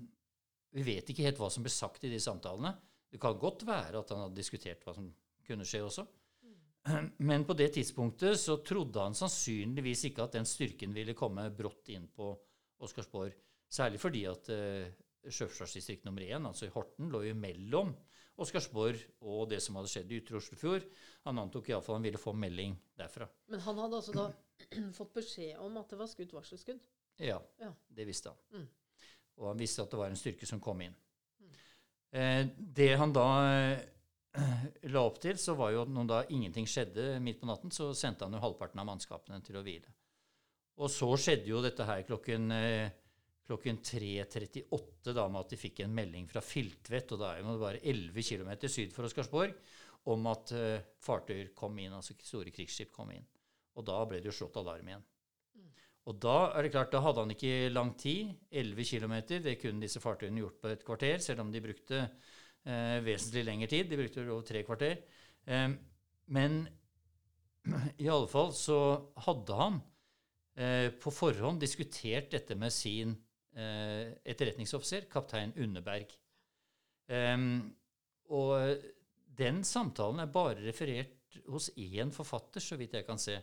vi 0.75 0.85
vet 0.85 1.07
ikke 1.09 1.25
helt 1.25 1.39
hva 1.41 1.49
som 1.49 1.65
ble 1.65 1.71
sagt 1.73 2.03
i 2.05 2.11
de 2.11 2.19
samtalene. 2.21 2.75
Det 3.09 3.17
kan 3.21 3.37
godt 3.41 3.63
være 3.65 4.03
at 4.03 4.11
han 4.13 4.27
hadde 4.27 4.37
diskutert 4.37 4.83
hva 4.85 4.93
som 4.93 5.07
kunne 5.47 5.65
skje 5.65 5.81
også. 5.81 6.05
Men 7.29 7.45
på 7.45 7.55
det 7.59 7.73
tidspunktet 7.75 8.39
så 8.39 8.57
trodde 8.65 9.03
han 9.03 9.17
sannsynligvis 9.17 10.05
ikke 10.09 10.25
at 10.25 10.37
den 10.37 10.47
styrken 10.47 10.93
ville 10.95 11.15
komme 11.17 11.49
brått 11.55 11.91
inn 11.93 12.07
på 12.15 12.31
Oscarsborg. 12.85 13.35
Særlig 13.69 13.99
fordi 14.01 14.23
at 14.29 14.49
uh, 14.49 14.87
Sjøforsvarsdistrikt 15.27 16.05
nummer 16.07 16.23
én, 16.25 16.47
altså 16.47 16.69
Horten, 16.73 17.09
lå 17.11 17.25
jo 17.27 17.35
mellom 17.37 17.91
Oscarsborg 18.39 19.01
og 19.27 19.49
det 19.51 19.59
som 19.61 19.75
hadde 19.75 19.91
skjedd 19.91 20.11
i 20.13 20.21
Ytre 20.21 20.39
Oslofjord. 20.39 20.85
Han 21.27 21.41
antok 21.41 21.69
iallfall 21.69 21.97
han 21.99 22.05
ville 22.07 22.21
få 22.21 22.31
melding 22.33 22.77
derfra. 22.97 23.27
Men 23.51 23.61
han 23.65 23.81
hadde 23.83 23.99
altså 23.99 24.15
da 24.15 24.29
fått 24.97 25.13
beskjed 25.19 25.59
om 25.59 25.77
at 25.81 25.91
det 25.91 25.99
var 25.99 26.11
skutt 26.11 26.33
varselskudd? 26.37 26.79
Ja, 27.19 27.41
Ja. 27.59 27.73
det 27.91 28.07
visste 28.07 28.31
han. 28.31 28.39
Mm. 28.55 28.67
Og 29.39 29.47
han 29.51 29.59
visste 29.59 29.83
at 29.83 29.91
det 29.91 29.99
var 29.99 30.11
en 30.11 30.19
styrke 30.19 30.47
som 30.47 30.61
kom 30.63 30.81
inn. 30.87 30.95
Mm. 31.39 31.51
Eh, 32.15 32.41
det 32.79 32.93
han 32.99 33.11
da 33.15 33.27
eh, 33.51 33.83
la 34.93 35.01
opp 35.01 35.19
til, 35.23 35.37
så 35.41 35.55
var 35.57 35.73
jo 35.73 35.83
at 35.83 35.91
når 35.93 36.09
da 36.09 36.19
ingenting 36.35 36.67
skjedde 36.69 37.15
midt 37.23 37.41
på 37.41 37.49
natten, 37.49 37.73
så 37.73 37.91
sendte 37.97 38.27
han 38.27 38.37
jo 38.37 38.43
halvparten 38.43 38.81
av 38.81 38.87
mannskapene 38.89 39.41
til 39.45 39.59
å 39.59 39.65
hvile. 39.65 39.91
Og 40.79 40.91
så 40.93 41.09
skjedde 41.19 41.51
jo 41.51 41.63
dette 41.63 41.83
her 41.87 42.05
klokken, 42.07 42.51
eh, 42.55 42.91
klokken 43.49 43.81
3.38 43.83 45.15
da 45.17 45.27
med 45.27 45.41
at 45.41 45.53
de 45.53 45.59
fikk 45.59 45.83
en 45.83 45.95
melding 45.95 46.29
fra 46.29 46.43
Filtvet, 46.45 47.11
og 47.11 47.23
da 47.23 47.33
er 47.33 47.43
det 47.43 47.59
bare 47.59 47.83
11 47.83 48.23
km 48.29 48.51
syd 48.69 48.93
for 48.95 49.09
Oscarsborg, 49.09 49.57
om 50.09 50.27
at 50.31 50.53
uh, 50.55 50.79
fartøyer 51.03 51.49
kom 51.57 51.75
inn, 51.81 51.91
altså 51.93 52.15
store 52.23 52.53
krigsskip 52.55 52.93
kom 52.95 53.11
inn. 53.11 53.25
Og 53.75 53.83
da 53.85 53.97
ble 54.07 54.21
det 54.21 54.29
jo 54.29 54.37
slått 54.37 54.57
alarm 54.61 54.87
igjen. 54.87 55.03
Og 56.09 56.17
da 56.23 56.37
er 56.55 56.65
det 56.65 56.71
klart, 56.73 56.93
da 56.93 57.01
hadde 57.03 57.21
han 57.25 57.33
ikke 57.35 57.69
lang 57.73 57.91
tid. 57.99 58.31
11 58.49 58.87
km, 58.87 59.15
det 59.43 59.57
kunne 59.61 59.83
disse 59.83 60.01
fartøyene 60.01 60.41
gjort 60.41 60.61
på 60.61 60.71
et 60.71 60.85
kvarter, 60.87 61.19
selv 61.21 61.43
om 61.43 61.51
de 61.53 61.61
brukte 61.61 61.99
vesentlig 63.05 63.45
lengre 63.47 63.69
tid. 63.71 63.89
De 63.89 63.97
brukte 63.99 64.25
over 64.25 64.45
tre 64.45 64.63
kvarter. 64.67 64.99
Eh, 65.49 65.69
men 66.35 66.59
i 68.03 68.09
alle 68.09 68.29
fall 68.31 68.53
så 68.57 68.79
hadde 69.25 69.59
han 69.59 69.79
eh, 70.59 70.87
på 70.93 71.13
forhånd 71.13 71.61
diskutert 71.63 72.31
dette 72.35 72.57
med 72.59 72.73
sin 72.73 73.15
eh, 73.55 74.15
etterretningsoffiser, 74.23 75.09
kaptein 75.11 75.55
Underberg. 75.57 76.17
Og 78.29 78.83
den 79.39 79.63
samtalen 79.65 80.21
er 80.21 80.29
bare 80.29 80.61
referert 80.61 81.39
hos 81.49 81.71
én 81.73 82.11
forfatter, 82.13 82.61
så 82.61 82.77
vidt 82.77 82.93
jeg 82.93 83.07
kan 83.07 83.17
se. 83.17 83.39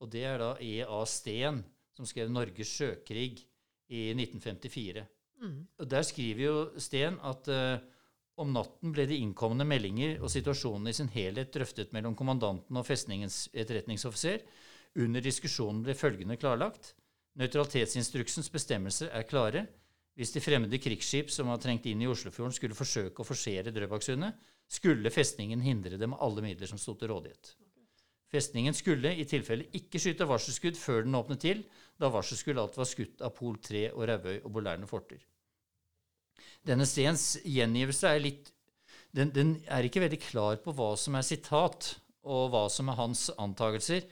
Og 0.00 0.08
det 0.12 0.22
er 0.24 0.38
da 0.40 0.54
E.A. 0.56 1.02
Steen, 1.06 1.60
som 1.92 2.08
skrev 2.08 2.30
'Norges 2.32 2.72
sjøkrig' 2.72 3.44
i 3.92 4.00
1954. 4.16 5.04
Mm. 5.42 5.66
Og 5.78 5.90
Der 5.90 6.02
skriver 6.02 6.42
jo 6.42 6.80
Steen 6.80 7.18
at 7.22 7.48
eh, 7.48 7.78
om 8.42 8.52
natten 8.52 8.92
ble 8.94 9.06
de 9.08 9.18
innkomne 9.22 9.64
meldinger 9.68 10.18
og 10.20 10.30
situasjonen 10.32 10.90
i 10.90 10.96
sin 10.96 11.10
helhet 11.14 11.52
drøftet 11.54 11.94
mellom 11.94 12.16
kommandanten 12.18 12.78
og 12.78 12.86
festningens 12.88 13.46
etterretningsoffiser. 13.54 14.42
Under 15.02 15.24
diskusjonen 15.24 15.80
ble 15.86 15.94
følgende 15.96 16.36
klarlagt. 16.40 16.92
Nøytralitetsinstruksens 17.40 18.50
bestemmelser 18.52 19.12
er 19.14 19.28
klare. 19.28 19.66
Hvis 20.18 20.34
de 20.34 20.42
fremmede 20.44 20.80
krigsskip 20.82 21.30
som 21.32 21.48
har 21.48 21.60
trengt 21.62 21.86
inn 21.88 22.02
i 22.04 22.08
Oslofjorden, 22.10 22.52
skulle 22.52 22.76
forsøke 22.76 23.24
å 23.24 23.26
forsere 23.26 23.72
Drøbaksundet, 23.72 24.36
skulle 24.68 25.12
festningen 25.12 25.64
hindre 25.64 25.96
det 25.96 26.08
med 26.08 26.20
alle 26.20 26.44
midler 26.44 26.68
som 26.68 26.80
sto 26.80 26.92
til 26.98 27.08
rådighet. 27.14 27.54
Festningen 28.32 28.76
skulle 28.76 29.12
i 29.20 29.24
tilfelle 29.28 29.68
ikke 29.76 30.00
skyte 30.00 30.28
varselskudd 30.28 30.78
før 30.80 31.04
den 31.04 31.16
åpnet 31.16 31.40
til, 31.44 31.64
da 32.00 32.08
varselskudd 32.12 32.60
alt 32.60 32.78
var 32.80 32.88
skutt 32.88 33.24
av 33.24 33.34
Pol 33.36 33.58
3 33.60 33.90
og 33.92 34.06
Rauøy 34.08 34.38
og 34.40 34.52
Bolærne 34.54 34.88
forter. 34.88 35.20
Denne 36.66 36.86
Steens 36.88 37.36
gjengivelse 37.44 38.10
er 38.10 38.22
litt 38.22 38.52
den, 39.12 39.28
den 39.34 39.56
er 39.68 39.84
ikke 39.84 40.00
veldig 40.00 40.20
klar 40.22 40.60
på 40.64 40.72
hva 40.76 40.94
som 40.96 41.18
er 41.18 41.26
sitat, 41.26 41.90
og 42.22 42.52
hva 42.52 42.62
som 42.72 42.88
er 42.88 42.96
hans 42.96 43.26
antakelser. 43.36 44.06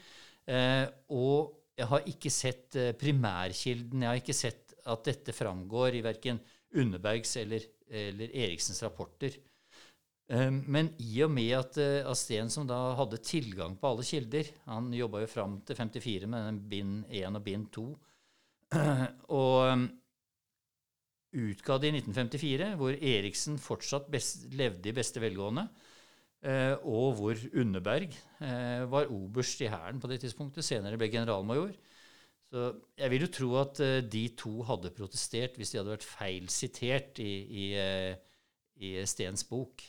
Eh, 0.50 0.84
og 1.14 1.54
jeg 1.78 1.88
har 1.88 2.08
ikke 2.10 2.32
sett 2.34 2.76
eh, 2.76 2.92
primærkilden, 2.99 4.02
jeg 4.02 4.10
har 4.10 4.20
ikke 4.20 4.37
sett 4.37 4.75
at 4.90 5.06
dette 5.06 5.32
framgår 5.37 5.96
i 5.96 6.02
verken 6.04 6.40
Underbergs 6.76 7.32
eller, 7.40 7.64
eller 7.88 8.34
Eriksens 8.44 8.82
rapporter. 8.84 9.38
Eh, 10.30 10.50
men 10.50 10.92
i 11.02 11.22
og 11.25 11.32
med 11.34 11.54
at 11.56 11.80
eh, 11.80 12.10
Asten, 12.10 12.52
som 12.52 12.68
da 12.68 12.78
hadde 12.99 13.22
tilgang 13.25 13.78
på 13.80 13.88
alle 13.90 14.04
kilder 14.06 14.52
Han 14.70 14.92
jobba 14.94 15.25
jo 15.25 15.30
fram 15.30 15.56
til 15.66 15.78
54 15.78 16.28
med 16.30 16.60
bind 16.70 17.00
1 17.08 17.40
og 17.40 17.42
bind 17.46 17.70
2. 17.75 17.87
og 19.40 19.88
utga 21.30 21.78
det 21.78 21.90
i 21.90 22.00
1954, 22.00 22.72
hvor 22.80 22.96
Eriksen 22.96 23.60
fortsatt 23.62 24.08
best, 24.10 24.49
levde 24.56 24.90
i 24.90 24.94
beste 24.96 25.22
velgående, 25.22 25.66
eh, 26.42 26.75
og 26.82 27.14
hvor 27.20 27.44
Underberg 27.60 28.10
eh, 28.42 28.82
var 28.90 29.12
oberst 29.14 29.62
i 29.62 29.70
hæren 29.70 30.02
på 30.02 30.10
det 30.10 30.20
tidspunktet, 30.25 30.66
senere 30.66 30.99
ble 30.99 31.10
generalmajor. 31.12 31.72
Så 32.50 32.66
jeg 32.99 33.12
vil 33.12 33.25
jo 33.26 33.30
tro 33.30 33.52
at 33.60 33.80
eh, 33.84 34.00
de 34.02 34.25
to 34.38 34.56
hadde 34.66 34.94
protestert 34.96 35.54
hvis 35.58 35.70
de 35.72 35.80
hadde 35.80 35.94
vært 35.94 36.08
feil 36.08 36.50
sitert 36.50 37.22
i, 37.22 37.32
i, 37.62 37.66
i 38.82 38.94
Stens 39.06 39.46
bok. 39.46 39.87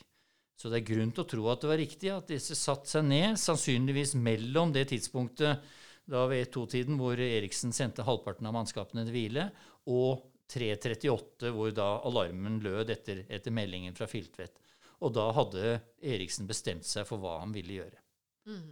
Så 0.54 0.70
det 0.70 0.78
er 0.78 0.90
grunn 0.92 1.10
til 1.10 1.24
å 1.24 1.30
tro 1.30 1.46
at 1.50 1.64
det 1.64 1.72
var 1.72 1.80
riktig 1.80 2.10
at 2.14 2.28
disse 2.30 2.54
satte 2.54 2.86
seg 2.86 3.08
ned, 3.08 3.34
sannsynligvis 3.40 4.14
mellom 4.14 4.70
det 4.70 4.92
tidspunktet 4.92 5.64
da 6.12 6.26
ved 6.30 6.50
to-tiden 6.54 6.98
hvor 7.00 7.18
Eriksen 7.18 7.74
sendte 7.74 8.06
halvparten 8.06 8.46
av 8.46 8.54
mannskapene 8.54 9.02
til 9.06 9.16
hvile, 9.16 9.48
og 9.90 10.22
3.38, 10.52 11.50
hvor 11.56 11.72
da 11.74 11.88
alarmen 12.08 12.60
lød 12.62 12.92
etter, 12.92 13.24
etter 13.32 13.54
meldingen 13.54 13.96
fra 13.96 14.08
Filtvet. 14.10 14.60
Og 15.02 15.12
da 15.16 15.26
hadde 15.34 15.76
Eriksen 16.04 16.46
bestemt 16.46 16.86
seg 16.86 17.06
for 17.08 17.22
hva 17.22 17.40
han 17.40 17.54
ville 17.54 17.80
gjøre. 17.80 18.02
Mm. 18.50 18.70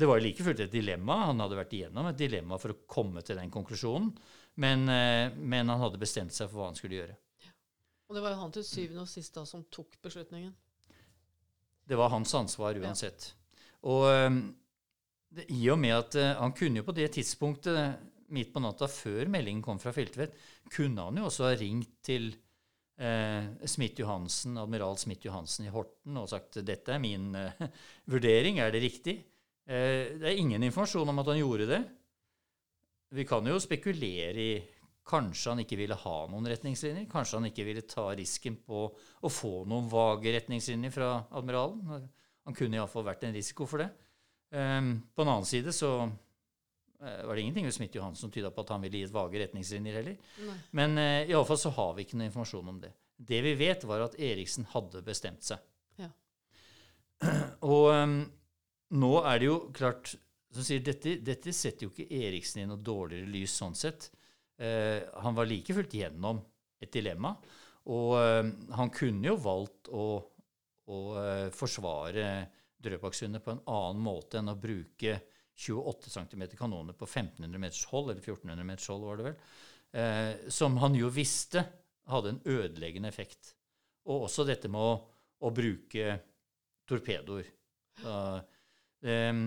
Det 0.00 0.08
var 0.08 0.20
like 0.20 0.44
fullt 0.44 0.60
et 0.64 0.72
dilemma. 0.72 1.18
Han 1.30 1.40
hadde 1.44 1.58
vært 1.58 1.74
igjennom 1.76 2.08
et 2.10 2.18
dilemma 2.18 2.58
for 2.60 2.74
å 2.74 2.80
komme 2.88 3.22
til 3.24 3.38
den 3.40 3.52
konklusjonen. 3.52 4.10
Men, 4.62 4.88
eh, 4.88 5.32
men 5.36 5.68
han 5.68 5.82
hadde 5.82 6.00
bestemt 6.00 6.32
seg 6.32 6.48
for 6.48 6.60
hva 6.60 6.70
han 6.70 6.78
skulle 6.78 7.00
gjøre. 7.00 7.16
Og 8.06 8.16
det 8.16 8.22
var 8.22 8.32
jo 8.32 8.40
han 8.40 8.54
til 8.54 8.64
syvende 8.64 9.02
og 9.02 9.10
sist 9.10 9.34
da 9.34 9.44
som 9.48 9.64
tok 9.72 9.98
beslutningen. 10.04 10.54
Det 11.86 11.98
var 11.98 12.12
hans 12.12 12.32
ansvar 12.34 12.78
uansett. 12.80 13.32
Og 13.86 14.06
eh, 14.10 14.38
det, 15.36 15.48
i 15.52 15.66
og 15.72 15.80
med 15.82 15.96
at 15.96 16.18
eh, 16.20 16.34
han 16.38 16.54
kunne 16.56 16.80
jo 16.80 16.86
på 16.86 16.96
det 16.96 17.10
tidspunktet 17.18 17.98
midt 18.34 18.52
på 18.54 18.62
natta 18.62 18.88
før 18.90 19.30
meldingen 19.32 19.62
kom 19.64 19.78
fra 19.82 19.92
Filtvet, 19.94 20.34
kunne 20.72 21.06
han 21.08 21.20
jo 21.20 21.28
også 21.28 21.48
ha 21.48 21.54
ringt 21.58 21.92
til 22.06 22.30
eh, 22.98 23.48
Smith 23.68 24.00
Johansen, 24.00 24.56
admiral 24.60 24.98
Smith 25.00 25.26
Johansen 25.26 25.68
i 25.68 25.72
Horten 25.74 26.18
og 26.20 26.30
sagt 26.32 26.60
dette 26.66 26.94
er 26.96 27.02
min 27.02 27.34
eh, 27.38 27.66
vurdering, 28.12 28.60
er 28.62 28.74
det 28.74 28.84
riktig? 28.84 29.18
Eh, 29.66 30.16
det 30.18 30.30
er 30.30 30.40
ingen 30.40 30.66
informasjon 30.66 31.12
om 31.12 31.22
at 31.22 31.32
han 31.32 31.42
gjorde 31.42 31.68
det. 31.70 31.82
Vi 33.16 33.26
kan 33.28 33.46
jo 33.46 33.60
spekulere 33.62 34.42
i 34.42 34.50
Kanskje 35.06 35.52
han 35.52 35.62
ikke 35.62 35.76
ville 35.78 35.94
ha 35.94 36.14
noen 36.26 36.48
retningslinjer? 36.50 37.04
Kanskje 37.06 37.38
han 37.38 37.46
ikke 37.46 37.66
ville 37.68 37.84
ta 37.86 38.08
risken 38.18 38.56
på 38.66 38.88
å 38.90 39.30
få 39.30 39.60
noen 39.70 39.86
vage 39.86 40.32
retningslinjer 40.34 40.90
fra 40.90 41.10
admiralen? 41.38 42.08
Han 42.46 42.56
kunne 42.58 42.80
iallfall 42.80 43.06
vært 43.06 43.22
en 43.28 43.36
risiko 43.36 43.68
for 43.70 43.84
det. 43.84 43.86
Um, 44.50 44.96
på 45.14 45.22
den 45.22 45.30
annen 45.30 45.46
side 45.46 45.70
så 45.74 45.92
var 46.98 47.34
det 47.36 47.42
ingenting 47.42 47.66
ved 47.68 47.74
Smith 47.76 47.96
Johansen 47.98 48.26
som 48.26 48.32
tyda 48.32 48.48
på 48.54 48.62
at 48.64 48.70
han 48.72 48.84
ville 48.84 49.02
gi 49.02 49.06
et 49.08 49.14
vage 49.14 49.40
retningslinjer 49.42 49.98
heller. 50.00 50.14
Nei. 50.46 50.56
Men 50.78 50.96
uh, 50.96 51.28
iallfall 51.28 51.58
så 51.60 51.72
har 51.76 51.90
vi 51.96 52.06
ikke 52.06 52.16
noe 52.16 52.30
informasjon 52.30 52.70
om 52.72 52.78
det. 52.80 52.92
Det 53.16 53.40
vi 53.44 53.52
vet, 53.60 53.84
var 53.88 54.04
at 54.06 54.16
Eriksen 54.20 54.64
hadde 54.72 55.02
bestemt 55.04 55.44
seg. 55.44 55.60
Ja. 56.00 56.08
Og 57.72 57.90
um, 57.92 58.16
nå 58.96 59.12
er 59.28 59.42
det 59.42 59.50
jo 59.50 59.58
klart 59.76 60.14
som 60.56 60.64
sier, 60.64 60.82
dette, 60.84 61.18
dette 61.24 61.52
setter 61.54 61.86
jo 61.86 61.92
ikke 61.92 62.08
Eriksen 62.24 62.62
i 62.62 62.68
noe 62.68 62.80
dårligere 62.80 63.28
lys 63.28 63.56
sånn 63.60 63.76
sett. 63.76 64.08
Eh, 64.56 65.02
han 65.20 65.36
var 65.36 65.48
like 65.48 65.74
fullt 65.76 65.96
gjennom 65.98 66.40
et 66.80 66.92
dilemma. 66.92 67.34
Og 67.92 68.16
eh, 68.18 68.52
han 68.78 68.92
kunne 68.94 69.30
jo 69.30 69.36
valgt 69.42 69.90
å, 69.92 70.06
å 70.92 71.00
eh, 71.22 71.48
forsvare 71.54 72.28
Drøbaksundet 72.86 73.42
på 73.42 73.54
en 73.54 73.64
annen 73.72 74.02
måte 74.04 74.38
enn 74.40 74.52
å 74.52 74.58
bruke 74.60 75.18
28 75.56 76.10
cm 76.12 76.46
kanoner 76.58 76.92
på 76.98 77.06
1500 77.08 77.58
meters 77.62 77.84
hold, 77.90 78.10
eller 78.12 78.20
1400 78.22 78.64
meters 78.68 78.86
hold, 78.92 79.04
var 79.08 79.16
det 79.20 79.26
vel, 79.30 79.36
eh, 79.96 80.50
som 80.52 80.76
han 80.82 80.94
jo 80.98 81.08
visste 81.12 81.64
hadde 82.12 82.34
en 82.34 82.40
ødeleggende 82.44 83.08
effekt. 83.08 83.54
Og 84.06 84.26
også 84.28 84.44
dette 84.46 84.68
med 84.70 84.78
å, 84.80 84.92
å 85.42 85.50
bruke 85.54 86.18
torpedoer. 86.86 87.48
Ehm, 89.02 89.46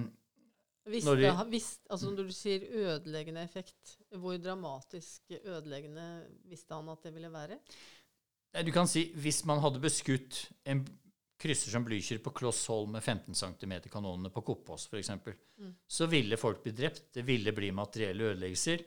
Visste, 0.89 1.05
Når 1.11 1.15
de- 1.21 1.51
visst, 1.51 1.81
altså 1.91 2.09
når 2.09 2.25
du 2.25 2.31
sier 2.33 2.63
ødeleggende 2.65 3.43
effekt, 3.45 3.97
hvor 4.17 4.37
dramatisk 4.41 5.21
ødeleggende 5.45 6.05
visste 6.49 6.73
han 6.73 6.89
at 6.89 7.03
det 7.03 7.11
ville 7.13 7.29
være? 7.29 7.59
Du 8.65 8.71
kan 8.73 8.87
si 8.89 9.03
hvis 9.13 9.43
man 9.45 9.59
hadde 9.61 9.79
beskutt 9.83 10.47
en 10.65 10.81
krysser 11.39 11.71
som 11.71 11.85
Blücher 11.87 12.19
på 12.23 12.33
kloss 12.35 12.65
hold 12.67 12.89
med 12.91 13.03
15 13.03 13.35
cm 13.35 13.73
kanonene 13.91 14.29
på 14.33 14.41
Koppås 14.43 14.87
f.eks., 14.91 15.11
Mm. 15.59 15.73
så 15.87 16.05
ville 16.07 16.37
folk 16.39 16.61
bli 16.63 16.71
drept. 16.71 17.09
Det 17.13 17.21
ville 17.27 17.51
bli 17.55 17.71
materielle 17.75 18.29
ødeleggelser. 18.33 18.83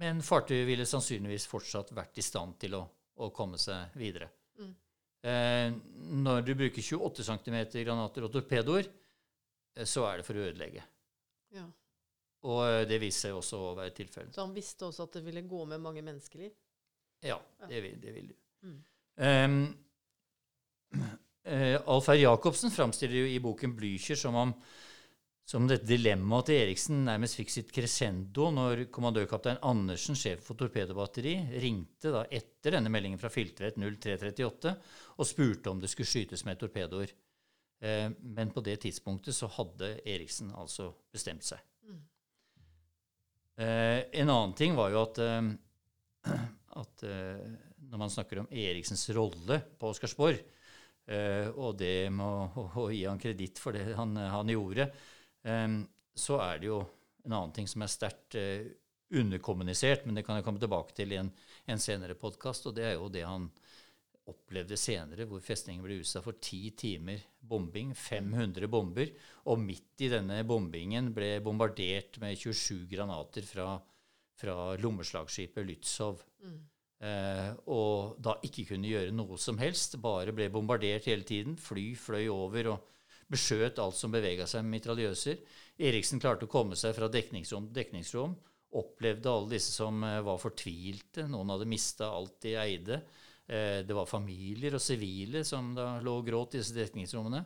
Men 0.00 0.20
fartøyet 0.24 0.66
ville 0.68 0.84
sannsynligvis 0.88 1.46
fortsatt 1.48 1.92
vært 1.96 2.18
i 2.20 2.24
stand 2.24 2.58
til 2.60 2.74
å, 2.78 2.82
å 3.16 3.30
komme 3.32 3.58
seg 3.60 3.92
videre. 4.00 4.28
Mm. 4.60 4.70
Eh, 5.24 5.72
når 6.24 6.42
du 6.48 6.54
bruker 6.54 6.82
28 6.84 7.24
cm 7.28 7.58
granater 7.84 8.24
og 8.26 8.32
torpedoer, 8.32 8.88
eh, 9.76 9.84
så 9.88 10.04
er 10.10 10.20
det 10.20 10.26
for 10.28 10.34
å 10.40 10.44
ødelegge. 10.50 10.84
Ja. 11.56 11.64
Og 12.48 12.60
eh, 12.66 12.84
det 12.88 12.98
viste 13.04 13.28
seg 13.28 13.36
også 13.38 13.60
å 13.70 13.74
være 13.78 13.92
tilfellet. 14.00 14.34
Så 14.36 14.44
han 14.44 14.54
visste 14.56 14.88
også 14.88 15.04
at 15.08 15.12
det 15.18 15.24
ville 15.28 15.44
gå 15.48 15.64
med 15.68 15.80
mange 15.84 16.02
menneskeliv? 16.04 16.52
Ja, 17.22 17.36
Ja. 17.60 17.66
det 17.68 17.80
vil, 17.84 18.00
det 18.02 18.12
vil 18.16 18.28
du. 18.32 18.36
Mm. 18.66 18.78
Um, 19.16 19.58
eh, 21.44 21.76
Alf 21.86 22.08
R. 22.08 22.20
Jacobsen 22.20 22.74
framstiller 22.74 23.22
jo 23.22 23.28
i 23.30 23.42
boken 23.42 23.76
Blücher 23.78 24.18
som 24.18 24.38
om 24.38 24.56
som 25.52 25.66
dette 25.66 25.88
dilemmaet 25.88 26.48
til 26.48 26.60
Eriksen 26.62 27.02
nærmest 27.04 27.36
fikk 27.36 27.50
sitt 27.52 27.72
crescendo 27.74 28.46
når 28.54 28.86
kommandørkaptein 28.94 29.58
Andersen, 29.66 30.16
sjef 30.16 30.44
for 30.46 30.58
torpedobatteri, 30.58 31.34
ringte 31.60 32.12
da 32.14 32.22
etter 32.30 32.76
denne 32.76 32.92
meldingen 32.92 33.20
fra 33.20 33.30
Filtvet 33.32 33.76
0338 33.76 34.72
og 35.18 35.28
spurte 35.28 35.72
om 35.72 35.82
det 35.82 35.90
skulle 35.92 36.08
skytes 36.08 36.46
med 36.46 36.60
torpedoer. 36.62 37.12
Eh, 37.82 38.06
men 38.22 38.54
på 38.54 38.62
det 38.64 38.78
tidspunktet 38.86 39.36
så 39.36 39.50
hadde 39.58 39.96
Eriksen 40.06 40.54
altså 40.54 40.92
bestemt 41.12 41.44
seg. 41.44 41.60
Mm. 41.90 42.00
Eh, 43.66 44.00
en 44.22 44.30
annen 44.30 44.56
ting 44.56 44.78
var 44.78 44.94
jo 44.94 45.02
at, 45.02 45.20
eh, 45.26 45.52
at 46.84 47.06
eh, 47.08 47.44
når 47.90 48.04
man 48.06 48.14
snakker 48.14 48.44
om 48.44 48.52
Eriksens 48.54 49.08
rolle 49.12 49.58
på 49.76 49.90
Oscarsborg, 49.90 50.38
og 51.58 51.78
det 51.80 52.10
med 52.14 52.22
å, 52.22 52.66
å, 52.84 52.86
gi 52.92 53.02
han 53.08 53.20
kreditt 53.20 53.58
for 53.58 53.74
det 53.74 53.96
han, 53.98 54.14
han 54.16 54.52
gjorde, 54.52 54.86
eh, 55.42 55.78
så 56.14 56.38
er 56.44 56.60
det 56.62 56.70
jo 56.70 56.82
en 57.24 57.34
annen 57.34 57.54
ting 57.54 57.68
som 57.70 57.82
er 57.84 57.90
sterkt 57.90 58.36
eh, 58.38 58.70
underkommunisert, 59.12 60.06
men 60.06 60.16
det 60.16 60.24
kan 60.26 60.38
jeg 60.38 60.46
komme 60.46 60.62
tilbake 60.62 60.94
til 60.96 61.12
i 61.12 61.20
en, 61.20 61.30
en 61.70 61.82
senere 61.82 62.16
podkast, 62.18 62.66
og 62.68 62.76
det 62.78 62.86
er 62.88 62.96
jo 62.96 63.10
det 63.12 63.26
han 63.26 63.50
opplevde 64.30 64.78
senere, 64.78 65.26
hvor 65.26 65.42
festningen 65.42 65.82
ble 65.82 65.98
utsatt 66.00 66.24
for 66.24 66.38
ti 66.42 66.70
timer 66.78 67.20
bombing, 67.42 67.90
500 67.98 68.70
bomber, 68.70 69.10
og 69.50 69.60
midt 69.60 70.04
i 70.06 70.10
denne 70.12 70.38
bombingen 70.46 71.10
ble 71.14 71.34
bombardert 71.44 72.20
med 72.22 72.38
27 72.38 72.86
granater 72.92 73.46
fra, 73.46 73.74
fra 74.38 74.56
lommeslagskipet 74.78 75.66
Lützow. 75.66 76.22
Mm. 76.46 76.60
Eh, 77.02 77.50
og 77.74 78.14
da 78.22 78.36
ikke 78.46 78.68
kunne 78.68 78.90
gjøre 78.90 79.14
noe 79.14 79.38
som 79.40 79.58
helst, 79.58 79.96
bare 80.02 80.34
ble 80.34 80.46
bombardert 80.54 81.08
hele 81.10 81.26
tiden. 81.26 81.56
Fly 81.58 81.92
fløy 81.98 82.28
over 82.30 82.70
og 82.76 82.88
beskjøt 83.32 83.80
alt 83.82 83.98
som 83.98 84.12
bevega 84.14 84.46
seg 84.46 84.62
med 84.62 84.76
mitraljøser. 84.76 85.40
Eriksen 85.82 86.22
klarte 86.22 86.46
å 86.46 86.52
komme 86.52 86.78
seg 86.78 86.94
fra 86.96 87.10
dekningsrom 87.10 87.66
til 87.68 87.80
dekningsrom. 87.80 88.36
Opplevde 88.78 89.32
alle 89.32 89.56
disse 89.56 89.74
som 89.74 89.98
eh, 90.06 90.20
var 90.24 90.40
fortvilte. 90.42 91.26
Noen 91.30 91.54
hadde 91.56 91.68
mista 91.70 92.12
alt 92.12 92.38
de 92.46 92.54
eide. 92.60 93.02
Eh, 93.50 93.82
det 93.82 93.98
var 93.98 94.10
familier 94.10 94.78
og 94.78 94.84
sivile 94.84 95.42
som 95.48 95.74
da 95.76 95.96
lå 96.04 96.20
og 96.20 96.30
gråt 96.30 96.54
i 96.54 96.62
disse 96.62 96.76
dekningsrommene. 96.78 97.42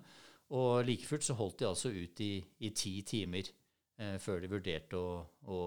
Og 0.56 0.84
like 0.86 1.08
fullt 1.08 1.26
så 1.26 1.34
holdt 1.38 1.62
de 1.62 1.70
altså 1.70 1.90
ut 1.90 2.20
i, 2.22 2.34
i 2.62 2.74
ti 2.76 2.98
timer 3.08 3.48
eh, 3.48 4.18
før 4.22 4.44
de 4.44 4.52
vurderte 4.52 5.00
å, 5.00 5.20
å 5.48 5.60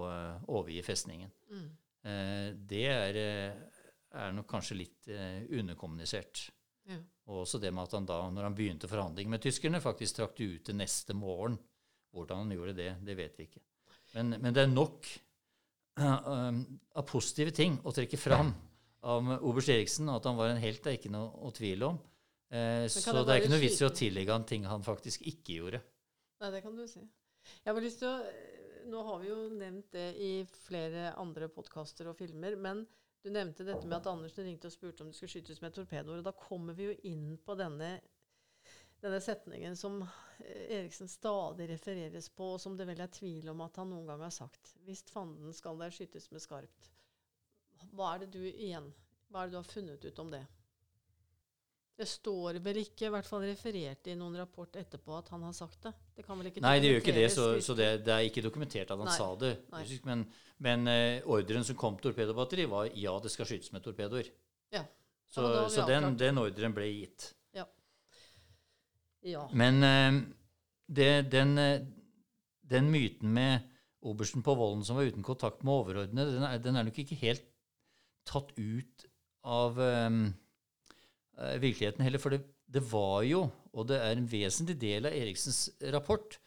overgi 0.45 0.85
festningen. 0.85 1.33
Mm. 1.49 1.69
Eh, 2.07 2.47
det 2.69 2.85
er, 2.87 3.17
er 4.17 4.33
nok 4.33 4.47
kanskje 4.49 4.77
litt 4.79 5.09
eh, 5.13 5.43
underkommunisert. 5.59 6.47
Ja. 6.89 6.99
Og 7.29 7.43
også 7.43 7.59
det 7.61 7.71
med 7.75 7.85
at 7.85 7.95
han 7.97 8.07
da, 8.09 8.19
når 8.33 8.47
han 8.47 8.55
begynte 8.57 8.89
forhandling 8.89 9.29
med 9.29 9.43
tyskerne, 9.43 9.81
faktisk 9.83 10.17
trakk 10.17 10.37
det 10.39 10.47
ut 10.49 10.63
til 10.69 10.79
neste 10.79 11.15
morgen. 11.17 11.59
Hvordan 12.15 12.43
han 12.43 12.53
gjorde 12.55 12.77
det, 12.77 12.93
det 13.05 13.17
vet 13.19 13.37
vi 13.37 13.45
ikke. 13.45 13.61
Men, 14.15 14.33
men 14.41 14.55
det 14.55 14.63
er 14.63 14.71
nok 14.71 15.05
uh, 16.01 16.29
um, 16.49 16.63
av 16.97 17.05
positive 17.09 17.53
ting 17.53 17.77
å 17.85 17.93
trekke 17.93 18.17
fram 18.17 18.49
av 19.05 19.29
oberst 19.45 19.69
Eriksen, 19.71 20.09
at 20.11 20.25
han 20.27 20.35
var 20.39 20.51
en 20.51 20.59
helt, 20.59 20.81
det 20.83 20.91
er 20.91 20.97
ikke 20.97 21.13
noe 21.13 21.29
å 21.45 21.53
tvile 21.55 21.93
om. 21.93 21.99
Uh, 22.49 22.89
så 22.89 23.13
det 23.13 23.27
det 23.27 23.35
er 23.35 23.43
ikke 23.43 23.53
noe 23.53 23.61
vits 23.61 23.81
i 23.83 23.87
å 23.87 23.93
tillegge 23.93 24.33
han 24.33 24.47
ting 24.49 24.65
han 24.65 24.85
faktisk 24.85 25.27
ikke 25.29 25.59
gjorde. 25.59 25.83
Nei, 26.41 26.53
det 26.55 26.63
kan 26.65 26.73
du 26.75 26.87
si. 26.89 27.03
Jeg 27.61 27.69
har 27.69 27.83
lyst 27.83 28.01
til 28.03 28.11
å 28.13 28.47
Nå 28.89 29.01
har 29.05 29.19
vi 29.21 29.27
jo 29.27 29.35
nevnt 29.53 29.91
det 29.93 30.05
i 30.17 30.29
flere 30.65 31.11
andre 31.19 31.45
podkaster 31.53 32.07
og 32.09 32.15
filmer, 32.17 32.55
men 32.57 32.79
du 33.23 33.29
nevnte 33.29 33.65
dette 33.67 33.87
med 33.87 33.97
at 33.97 34.07
Andersen 34.07 34.47
ringte 34.47 34.69
og 34.69 34.73
spurte 34.73 35.03
om 35.03 35.09
det 35.11 35.17
skulle 35.17 35.33
skytes 35.33 35.61
med 35.63 35.75
torpedoer. 35.75 36.21
og 36.21 36.27
Da 36.27 36.33
kommer 36.35 36.77
vi 36.77 36.89
jo 36.89 36.95
inn 37.09 37.33
på 37.43 37.55
denne, 37.59 37.89
denne 39.03 39.19
setningen 39.23 39.75
som 39.79 39.99
eh, 40.03 40.77
Eriksen 40.79 41.11
stadig 41.11 41.67
refereres 41.71 42.29
på, 42.29 42.53
og 42.55 42.61
som 42.63 42.77
det 42.79 42.87
vel 42.87 43.03
er 43.03 43.11
tvil 43.11 43.51
om 43.51 43.65
at 43.65 43.81
han 43.81 43.91
noen 43.91 44.07
gang 44.07 44.23
har 44.23 44.35
sagt. 44.35 44.75
Hvis 44.87 45.03
fanden 45.11 45.55
skal 45.55 45.81
der 45.81 45.91
skytes 45.95 46.29
med 46.31 46.43
skarpt. 46.45 46.91
Hva 47.91 48.13
er 48.13 48.23
det 48.25 48.33
du 48.35 48.41
igjen 48.43 48.89
Hva 49.29 49.43
er 49.43 49.47
det 49.47 49.55
du 49.55 49.61
har 49.61 49.69
funnet 49.71 50.03
ut 50.03 50.19
om 50.19 50.31
det? 50.33 50.43
Det 51.99 52.07
står 52.07 52.61
vel 52.63 52.77
ikke, 52.79 53.09
i 53.09 53.11
hvert 53.11 53.27
fall 53.27 53.43
referert 53.43 54.07
i 54.07 54.13
noen 54.15 54.37
rapport 54.39 54.77
etterpå, 54.79 55.17
at 55.17 55.33
han 55.33 55.41
har 55.43 55.55
sagt 55.57 55.81
det? 55.83 55.91
Det 56.15 56.23
kan 56.23 56.39
vel 56.39 56.47
ikke 56.47 56.63
Nei, 56.63 56.77
det 56.79 56.93
gjør 56.93 57.01
ikke 57.01 57.15
det, 57.17 57.25
så, 57.33 57.47
så 57.65 57.75
det, 57.75 57.89
det 58.05 58.13
er 58.15 58.27
ikke 58.29 58.43
dokumentert 58.45 58.93
at 58.93 58.95
han 58.95 59.09
Nei, 59.09 59.17
sa 59.17 59.27
det. 59.41 59.49
nei. 59.73 59.81
Men, 60.07 60.23
men 60.63 60.87
uh, 60.87 61.33
ordren 61.35 61.67
som 61.67 61.75
kom 61.79 61.99
torpedobatteri, 61.99 62.69
var 62.71 62.87
ja, 62.95 63.17
det 63.19 63.33
skal 63.33 63.49
skytes 63.49 63.73
med 63.75 63.83
torpedoer. 63.83 64.31
Ja. 64.71 64.85
Så, 65.27 65.43
Ja, 65.43 65.67
så 65.73 65.83
den, 65.89 66.13
den 66.17 66.39
ordren 66.39 66.73
ble 66.77 66.87
gitt. 66.87 67.33
Ja. 69.27 69.43
Men 69.51 69.83
uh, 69.83 70.21
det, 70.87 71.31
den, 71.31 71.57
eh, 71.57 71.81
den 72.71 72.91
myten 72.91 73.33
med 73.33 73.67
obersten 73.99 74.43
på 74.43 74.55
volden 74.55 74.85
som 74.87 74.95
var 74.95 75.09
uten 75.09 75.23
kontakt 75.23 75.63
med 75.63 75.73
overordnede, 75.73 76.37
den 76.37 76.45
er, 76.47 76.57
den 76.63 76.79
er 76.79 76.87
nok 76.87 76.99
ikke 77.03 77.19
helt 77.19 77.43
tatt 78.29 78.53
ut 78.55 79.05
av 79.43 79.79
eh, 79.83 80.09
virkeligheten 81.61 82.05
heller. 82.05 82.21
For 82.21 82.35
det, 82.35 82.43
det 82.69 82.83
var 82.91 83.23
jo, 83.27 83.45
og 83.73 83.89
det 83.89 83.99
er 84.03 84.15
en 84.17 84.29
vesentlig 84.29 84.77
del 84.81 85.09
av 85.09 85.15
Eriksens 85.15 85.67
rapport, 85.93 86.37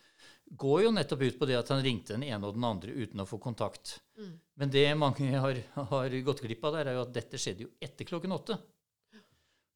går 0.53 0.83
jo 0.85 0.93
nettopp 0.93 1.23
ut 1.23 1.39
på 1.41 1.49
det 1.49 1.57
at 1.57 1.71
han 1.73 1.81
ringte 1.85 2.13
den 2.13 2.27
ene 2.29 2.49
og 2.49 2.57
den 2.57 2.67
andre 2.69 2.93
uten 2.93 3.23
å 3.23 3.29
få 3.29 3.39
kontakt. 3.41 3.97
Mm. 4.19 4.35
Men 4.61 4.73
det 4.75 4.85
mange 5.01 5.31
har, 5.33 5.61
har 5.93 6.17
gått 6.27 6.43
glipp 6.45 6.67
av 6.69 6.77
der, 6.77 6.91
er 6.91 6.99
jo 6.99 7.07
at 7.07 7.15
dette 7.15 7.41
skjedde 7.41 7.67
jo 7.67 7.73
etter 7.83 8.09
klokken 8.09 8.35
åtte. 8.37 8.59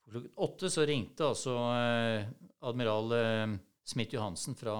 Klokken 0.06 0.36
åtte 0.46 0.70
så 0.70 0.84
ringte 0.86 1.26
altså 1.26 1.54
eh, 1.74 2.28
admiral 2.68 3.14
eh, 3.16 3.56
Smith-Johansen 3.88 4.54
fra, 4.58 4.76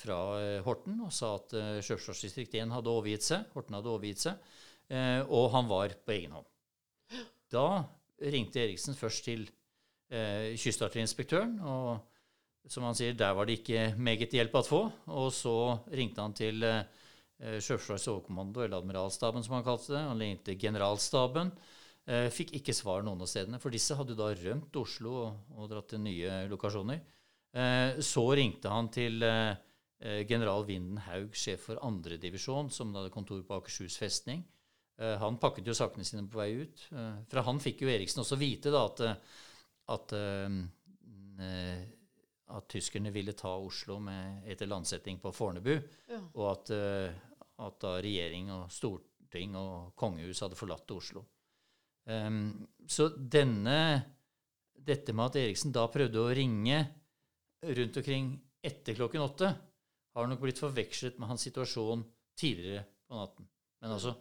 fra 0.00 0.20
eh, 0.40 0.60
Horten 0.64 1.02
og 1.04 1.12
sa 1.12 1.34
at 1.36 1.52
eh, 1.58 1.72
Sjøforsvarsdistrikt 1.84 2.56
1 2.62 2.72
hadde 2.72 2.92
overgitt 2.92 3.26
seg. 3.26 3.50
Horten 3.52 3.76
hadde 3.76 3.92
overgitt 3.92 4.22
seg. 4.22 4.54
Eh, 4.88 5.20
og 5.26 5.50
han 5.52 5.68
var 5.68 5.92
på 6.06 6.14
egen 6.16 6.38
hånd. 6.38 6.48
Da 7.52 7.66
ringte 8.22 8.62
Eriksen 8.62 8.96
først 8.96 9.26
til 9.28 9.46
eh, 10.10 10.54
kystartilleriinspektøren, 10.58 11.58
og 11.66 12.70
som 12.70 12.86
han 12.86 12.96
sier, 12.98 13.14
der 13.14 13.34
var 13.36 13.46
det 13.46 13.60
ikke 13.60 13.92
meget 13.98 14.34
hjelp 14.34 14.56
å 14.58 14.64
få. 14.66 14.82
Og 15.14 15.28
så 15.34 15.56
ringte 15.94 16.22
han 16.24 16.34
til 16.36 16.64
eh, 16.66 16.82
Sjøforsvarets 17.38 18.08
overkommando, 18.10 18.64
eller 18.64 18.80
admiralstaben 18.80 19.44
som 19.46 19.58
han 19.58 19.66
kalte 19.66 19.92
det. 19.94 20.02
Han 20.08 20.22
ringte 20.22 20.56
generalstaben. 20.58 21.52
Eh, 22.06 22.26
fikk 22.34 22.54
ikke 22.58 22.74
svar 22.74 23.04
noen 23.06 23.22
av 23.22 23.30
stedene, 23.30 23.60
for 23.62 23.74
disse 23.74 23.94
hadde 23.98 24.18
da 24.18 24.32
rømt 24.34 24.76
Oslo 24.78 25.14
og, 25.24 25.38
og 25.58 25.70
dratt 25.70 25.92
til 25.92 26.02
nye 26.04 26.44
lokasjoner. 26.50 27.02
Eh, 27.56 28.02
så 28.04 28.24
ringte 28.36 28.70
han 28.70 28.90
til 28.92 29.22
eh, 29.24 29.54
eh, 30.02 30.20
general 30.28 30.66
Vinden 30.68 31.00
Haug, 31.06 31.32
sjef 31.36 31.68
for 31.70 31.80
andredivisjon, 31.86 32.70
som 32.70 32.94
hadde 32.96 33.14
kontor 33.14 33.40
på 33.46 33.58
Akershus 33.60 33.96
festning. 34.00 34.44
Eh, 34.98 35.16
han 35.20 35.36
pakket 35.42 35.66
jo 35.68 35.74
sakene 35.76 36.04
sine 36.08 36.24
på 36.30 36.38
vei 36.40 36.52
ut. 36.62 36.86
Eh, 36.92 37.18
fra 37.28 37.42
han 37.46 37.60
fikk 37.60 37.82
jo 37.84 37.90
Eriksen 37.92 38.22
også 38.22 38.38
vite 38.40 38.72
da 38.72 38.84
at, 38.88 39.00
eh, 39.04 39.16
at, 39.92 40.12
eh, 40.16 41.84
at 42.56 42.68
tyskerne 42.72 43.12
ville 43.12 43.34
ta 43.36 43.52
Oslo 43.58 43.98
med, 44.00 44.44
etter 44.48 44.66
landsetting 44.70 45.18
på 45.20 45.32
Fornebu, 45.34 45.74
Ja. 46.08 46.20
og 46.34 46.50
at, 46.52 46.70
at 47.58 47.80
da 47.82 47.96
regjering 48.00 48.50
og 48.54 48.70
storting 48.70 49.56
og 49.58 49.94
kongehus 49.98 50.40
hadde 50.40 50.56
forlatt 50.58 50.90
Oslo. 50.94 51.24
Ehm, 52.06 52.66
så 52.86 53.10
denne 53.16 54.12
Dette 54.86 55.10
med 55.12 55.24
at 55.32 55.36
Eriksen 55.40 55.72
da 55.74 55.88
prøvde 55.90 56.20
å 56.22 56.30
ringe 56.36 56.76
rundt 57.64 57.96
omkring 57.98 58.28
etter 58.62 58.94
klokken 58.94 59.24
åtte, 59.24 59.48
har 60.14 60.28
nok 60.30 60.38
blitt 60.44 60.60
forvekslet 60.62 61.18
med 61.18 61.26
hans 61.32 61.42
situasjon 61.42 62.04
tidligere 62.38 62.84
på 63.08 63.16
natten. 63.18 63.48
Men 63.82 63.96
altså, 63.96 64.12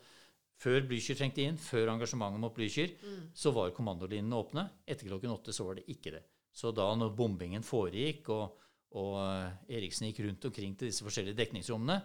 før 0.61 0.85
Blücher 0.87 1.17
trengte 1.19 1.43
inn, 1.43 1.57
før 1.59 1.91
engasjementet 1.93 2.39
mot 2.41 2.53
Blücher, 2.55 2.93
Mm. 3.01 3.31
så 3.35 3.51
var 3.53 3.73
kommandolinjene 3.75 4.37
åpne. 4.39 4.69
Etter 4.87 5.07
klokken 5.09 5.33
åtte 5.33 5.53
så 5.53 5.65
var 5.67 5.75
det 5.75 5.87
ikke 5.91 6.11
det. 6.15 6.23
Så 6.55 6.71
da 6.71 6.87
når 6.95 7.15
bombingen 7.15 7.63
foregikk, 7.63 8.29
og, 8.29 8.55
og 8.95 9.17
eh, 9.19 9.75
Eriksen 9.77 10.07
gikk 10.07 10.23
rundt 10.25 10.45
omkring 10.45 10.77
til 10.79 10.87
disse 10.87 11.03
forskjellige 11.03 11.35
dekningsrommene, 11.35 11.99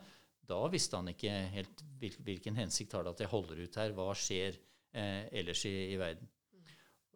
da 0.51 0.59
visste 0.73 0.99
han 0.99 1.13
ikke 1.13 1.31
helt 1.55 1.85
hvilken 2.01 2.57
hensikt 2.59 2.93
har 2.97 3.05
det 3.07 3.13
at 3.15 3.21
jeg 3.23 3.31
holder 3.31 3.61
ut 3.63 3.77
her, 3.79 3.93
hva 3.95 4.09
skjer 4.19 4.57
eh, 4.93 5.29
ellers 5.31 5.63
i, 5.71 5.75
i 5.95 5.99
verden. 6.01 6.27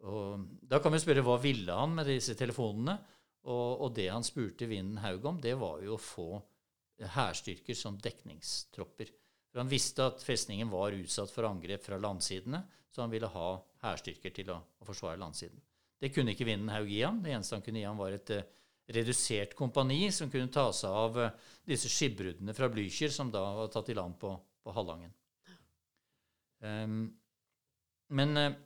Og 0.05 0.45
da 0.63 0.79
kan 0.79 0.93
vi 0.93 1.01
spørre 1.01 1.23
hva 1.25 1.35
ville 1.41 1.75
han 1.75 1.95
med 1.97 2.07
disse 2.07 2.35
telefonene? 2.37 2.95
Og, 3.45 3.81
og 3.85 3.93
det 3.97 4.07
han 4.09 4.23
spurte 4.25 4.67
Vinden 4.69 5.01
Haug 5.03 5.25
om, 5.27 5.41
det 5.41 5.53
var 5.59 5.83
jo 5.83 5.97
å 5.97 6.01
få 6.01 6.29
hærstyrker 7.15 7.75
som 7.77 7.97
dekningstropper. 8.01 9.11
For 9.55 9.63
han 9.63 9.71
visste 9.71 10.03
at 10.03 10.19
festningen 10.19 10.67
var 10.67 10.91
utsatt 10.91 11.31
for 11.31 11.47
angrep 11.47 11.85
fra 11.85 11.95
landsidene, 11.95 12.59
så 12.91 13.05
han 13.05 13.11
ville 13.13 13.29
ha 13.31 13.51
hærstyrker 13.85 14.33
til 14.35 14.49
å, 14.51 14.57
å, 14.59 14.83
forsvare 14.83 15.15
landsiden. 15.21 15.61
Det 15.95 16.09
kunne 16.11 16.33
ikke 16.35 16.47
vinden 16.49 16.73
Haug 16.73 16.91
gi 16.91 16.97
ham. 17.05 17.21
Det 17.23 17.31
eneste 17.31 17.55
han 17.55 17.63
kunne 17.63 17.79
gi 17.79 17.85
ham, 17.87 17.95
var 17.95 18.17
et 18.17 18.33
uh, 18.35 18.41
redusert 18.91 19.55
kompani 19.55 20.09
som 20.11 20.27
kunne 20.33 20.51
ta 20.51 20.65
seg 20.75 20.99
av 21.05 21.21
uh, 21.23 21.31
disse 21.71 21.87
skipbruddene 21.87 22.51
fra 22.57 22.67
Blücher, 22.67 23.15
som 23.15 23.31
da 23.31 23.45
var 23.61 23.71
tatt 23.71 23.93
i 23.93 23.95
land 23.95 24.19
på, 24.19 24.33
på 24.59 24.75
Hallangen. 24.75 25.15
Um, 26.59 26.99
men, 28.11 28.35
uh, 28.35 28.59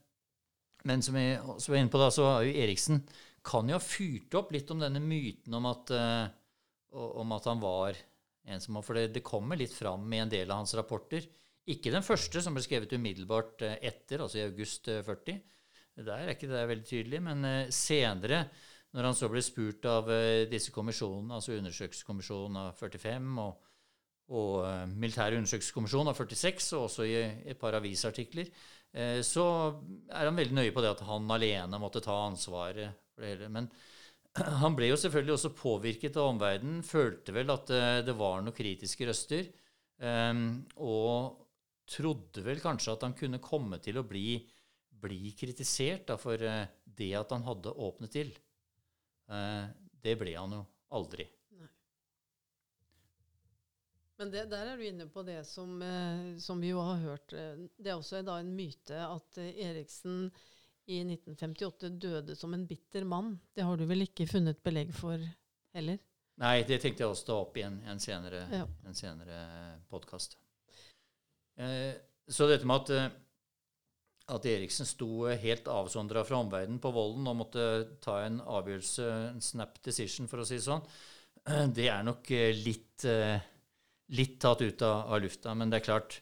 men, 0.90 1.06
som 1.06 1.22
også 1.54 1.76
var 1.76 1.84
inne 1.84 1.94
på, 1.94 2.02
da, 2.02 2.10
så 2.18 2.32
har 2.32 2.50
jo 2.50 2.60
Eriksen 2.66 3.04
kan 3.46 3.70
jo 3.70 3.78
ha 3.78 3.86
fyrt 3.92 4.42
opp 4.42 4.58
litt 4.58 4.74
om 4.74 4.82
denne 4.82 5.06
myten 5.06 5.54
om 5.54 5.70
at, 5.70 5.94
om 6.92 7.38
at 7.38 7.46
han 7.48 7.62
var 7.62 8.02
en 8.50 8.64
som, 8.64 8.80
For 8.86 8.98
det, 8.98 9.10
det 9.16 9.26
kommer 9.26 9.60
litt 9.60 9.76
fram 9.76 10.08
i 10.14 10.22
en 10.24 10.32
del 10.32 10.50
av 10.50 10.64
hans 10.64 10.76
rapporter. 10.78 11.28
Ikke 11.70 11.94
den 11.94 12.06
første, 12.06 12.42
som 12.42 12.56
ble 12.56 12.64
skrevet 12.66 12.96
umiddelbart 12.98 13.62
etter, 13.78 14.24
altså 14.24 14.40
i 14.40 14.48
august 14.48 14.90
40. 14.90 15.40
Der 16.00 16.24
er 16.24 16.34
ikke 16.34 16.50
det 16.50 16.66
veldig 16.70 16.88
tydelig. 16.88 17.22
Men 17.26 17.46
senere 17.76 18.46
når 18.96 19.06
han 19.06 19.18
så 19.18 19.30
ble 19.30 19.42
spurt 19.46 19.86
av 19.86 20.10
disse 20.50 20.74
kommisjonene, 20.74 21.36
altså 21.38 21.54
undersøkelseskommisjonen 21.60 22.58
av 22.58 22.80
45 22.80 23.28
og, 23.44 23.68
og 24.34 24.96
militær 24.96 25.38
undersøkelseskommisjon 25.38 26.10
av 26.10 26.18
46, 26.18 26.72
og 26.74 26.88
også 26.88 27.06
i 27.06 27.20
et 27.54 27.60
par 27.62 27.78
avisartikler, 27.78 28.50
så 29.22 29.46
er 30.10 30.26
han 30.26 30.38
veldig 30.40 30.58
nøye 30.58 30.74
på 30.74 30.82
det 30.82 30.96
at 30.96 31.06
han 31.06 31.30
alene 31.30 31.82
måtte 31.82 32.02
ta 32.02 32.16
ansvaret 32.26 32.90
for 33.14 33.22
det 33.22 33.36
hele. 33.36 33.52
Men 33.54 33.70
han 34.64 34.78
ble 34.78 34.92
jo 34.92 35.00
selvfølgelig 35.00 35.36
også 35.36 35.54
påvirket 35.58 36.18
av 36.20 36.32
omverdenen, 36.34 36.84
følte 36.86 37.36
vel 37.36 37.54
at 37.54 37.72
det 38.06 38.16
var 38.18 38.44
noen 38.44 38.56
kritiske 38.56 39.08
røster, 39.10 39.48
um, 40.02 40.44
og 40.78 41.46
trodde 41.90 42.44
vel 42.46 42.62
kanskje 42.62 42.94
at 42.94 43.08
han 43.08 43.16
kunne 43.18 43.42
komme 43.42 43.80
til 43.82 43.98
å 43.98 44.06
bli, 44.06 44.38
bli 45.02 45.34
kritisert 45.38 46.06
da, 46.12 46.20
for 46.22 46.38
det 47.00 47.10
at 47.18 47.34
han 47.34 47.48
hadde 47.48 47.74
åpnet 47.74 48.14
til. 48.14 48.32
Eh, 49.30 49.66
det 50.04 50.16
ble 50.20 50.34
han 50.36 50.56
jo 50.58 50.64
aldri. 50.98 51.26
Nei. 51.60 51.70
Men 54.20 54.34
det, 54.34 54.46
der 54.52 54.72
er 54.72 54.80
du 54.80 54.86
inne 54.88 55.10
på 55.12 55.24
det 55.28 55.42
som, 55.48 55.76
eh, 55.86 56.38
som, 56.42 56.62
vi 56.62 56.74
jo 56.74 56.82
har 56.84 57.04
hørt. 57.04 57.34
Eh, 57.34 57.66
det 57.78 57.94
er 57.94 58.00
også 58.00 58.24
da 58.26 58.40
en 58.42 58.56
myte 58.56 59.04
at 59.06 59.42
Eriksen 59.44 60.30
i 60.90 61.00
1958 61.06 61.94
døde 62.02 62.36
som 62.36 62.54
en 62.56 62.66
bitter 62.68 63.06
mann. 63.06 63.36
Det 63.54 63.66
har 63.66 63.78
du 63.78 63.86
vel 63.90 64.08
ikke 64.08 64.28
funnet 64.30 64.62
belegg 64.66 64.92
for 64.98 65.22
heller? 65.78 66.00
Nei, 66.40 66.58
det 66.66 66.80
tenkte 66.82 67.04
jeg 67.04 67.14
også 67.14 67.28
ta 67.28 67.40
opp 67.44 67.58
i 67.60 67.66
en, 67.68 67.82
en 67.92 68.00
senere, 68.02 68.46
ja. 68.52 68.66
senere 68.96 69.40
podkast. 69.92 70.38
Eh, 71.60 71.94
så 72.30 72.48
dette 72.48 72.68
med 72.70 72.88
at 72.90 73.18
at 74.30 74.46
Eriksen 74.46 74.88
sto 74.88 75.26
helt 75.28 75.68
avsondra 75.72 76.24
fra 76.28 76.40
omverdenen 76.44 76.82
på 76.82 76.92
volden 76.94 77.28
og 77.30 77.38
måtte 77.40 77.64
ta 78.04 78.20
en 78.26 78.40
avgjørelse, 78.42 79.08
en 79.34 79.42
snap 79.44 79.80
decision, 79.86 80.30
for 80.30 80.44
å 80.44 80.48
si 80.48 80.60
det 80.60 80.66
sånn, 80.68 80.84
det 81.78 81.88
er 81.90 82.06
nok 82.06 82.30
eh, 82.36 82.54
litt, 82.54 83.06
eh, 83.10 83.42
litt 84.16 84.38
tatt 84.42 84.62
ut 84.62 84.86
av, 84.86 85.10
av, 85.10 85.22
lufta. 85.24 85.56
Men 85.58 85.72
det 85.72 85.80
er 85.80 85.88
klart, 85.88 86.20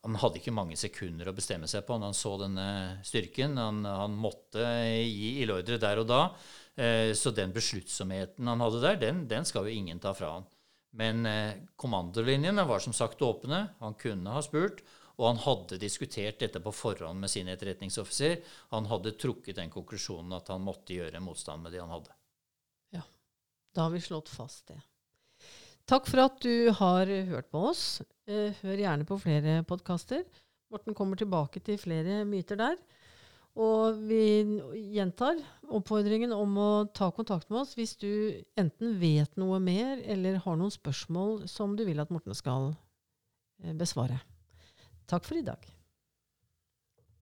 han 0.00 0.16
hadde 0.22 0.40
ikke 0.40 0.54
mange 0.56 0.78
sekunder 0.80 1.28
å 1.28 1.36
bestemme 1.36 1.68
seg 1.68 1.84
på 1.86 1.98
når 1.98 2.12
han 2.12 2.16
så 2.16 2.36
denne 2.40 2.68
styrken. 3.04 3.58
Han, 3.60 3.82
han 3.84 4.14
måtte 4.16 4.64
gi 5.04 5.34
ildordre 5.42 5.80
der 5.82 6.00
og 6.00 6.08
da. 6.08 6.22
Eh, 6.74 7.10
så 7.16 7.34
den 7.36 7.52
besluttsomheten 7.52 8.48
han 8.48 8.64
hadde 8.64 8.80
der, 8.84 8.96
den, 9.02 9.26
den 9.28 9.48
skal 9.48 9.68
jo 9.68 9.74
ingen 9.76 10.00
ta 10.00 10.14
fra 10.16 10.38
han. 10.38 10.48
Men 10.96 11.22
kommandolinjene 11.78 12.64
var 12.66 12.80
som 12.82 12.90
sagt 12.96 13.20
åpne. 13.22 13.60
Han 13.78 13.94
kunne 14.00 14.32
ha 14.34 14.40
spurt. 14.42 14.80
Og 15.20 15.26
han 15.28 15.40
hadde 15.44 15.76
diskutert 15.80 16.40
dette 16.40 16.62
på 16.64 16.72
forhånd 16.72 17.20
med 17.20 17.30
sin 17.30 17.48
etterretningsoffiser. 17.52 18.38
Han 18.72 18.88
hadde 18.88 19.12
trukket 19.20 19.58
den 19.58 19.72
konklusjonen 19.72 20.32
at 20.38 20.48
han 20.48 20.64
måtte 20.64 20.96
gjøre 20.96 21.20
motstand 21.20 21.66
med 21.66 21.76
det 21.76 21.82
han 21.82 21.92
hadde. 21.92 22.14
Ja, 22.96 23.02
da 23.76 23.84
har 23.84 23.92
vi 23.92 24.00
slått 24.00 24.32
fast 24.32 24.70
det. 24.72 24.80
Takk 25.90 26.06
for 26.06 26.22
at 26.22 26.36
du 26.44 26.70
har 26.78 27.08
hørt 27.32 27.48
på 27.50 27.64
oss. 27.72 27.98
Eh, 28.30 28.54
hør 28.62 28.78
gjerne 28.78 29.06
på 29.08 29.16
flere 29.18 29.56
podkaster. 29.66 30.20
Morten 30.70 30.94
kommer 30.94 31.18
tilbake 31.18 31.58
til 31.66 31.80
flere 31.82 32.20
myter 32.28 32.60
der. 32.60 32.76
Og 33.58 33.98
vi 34.06 34.60
gjentar 34.94 35.40
oppfordringen 35.66 36.30
om 36.30 36.54
å 36.62 36.68
ta 36.94 37.08
kontakt 37.10 37.50
med 37.50 37.64
oss 37.64 37.74
hvis 37.74 37.96
du 37.98 38.38
enten 38.54 38.94
vet 39.02 39.34
noe 39.34 39.58
mer 39.58 39.98
eller 40.06 40.38
har 40.44 40.60
noen 40.60 40.70
spørsmål 40.70 41.48
som 41.50 41.74
du 41.74 41.82
vil 41.88 41.98
at 41.98 42.14
Morten 42.14 42.38
skal 42.38 42.70
eh, 43.64 43.74
besvare. 43.74 44.22
Takk 45.10 45.26
for 45.26 45.42
i 45.42 45.46
dag. 45.50 45.58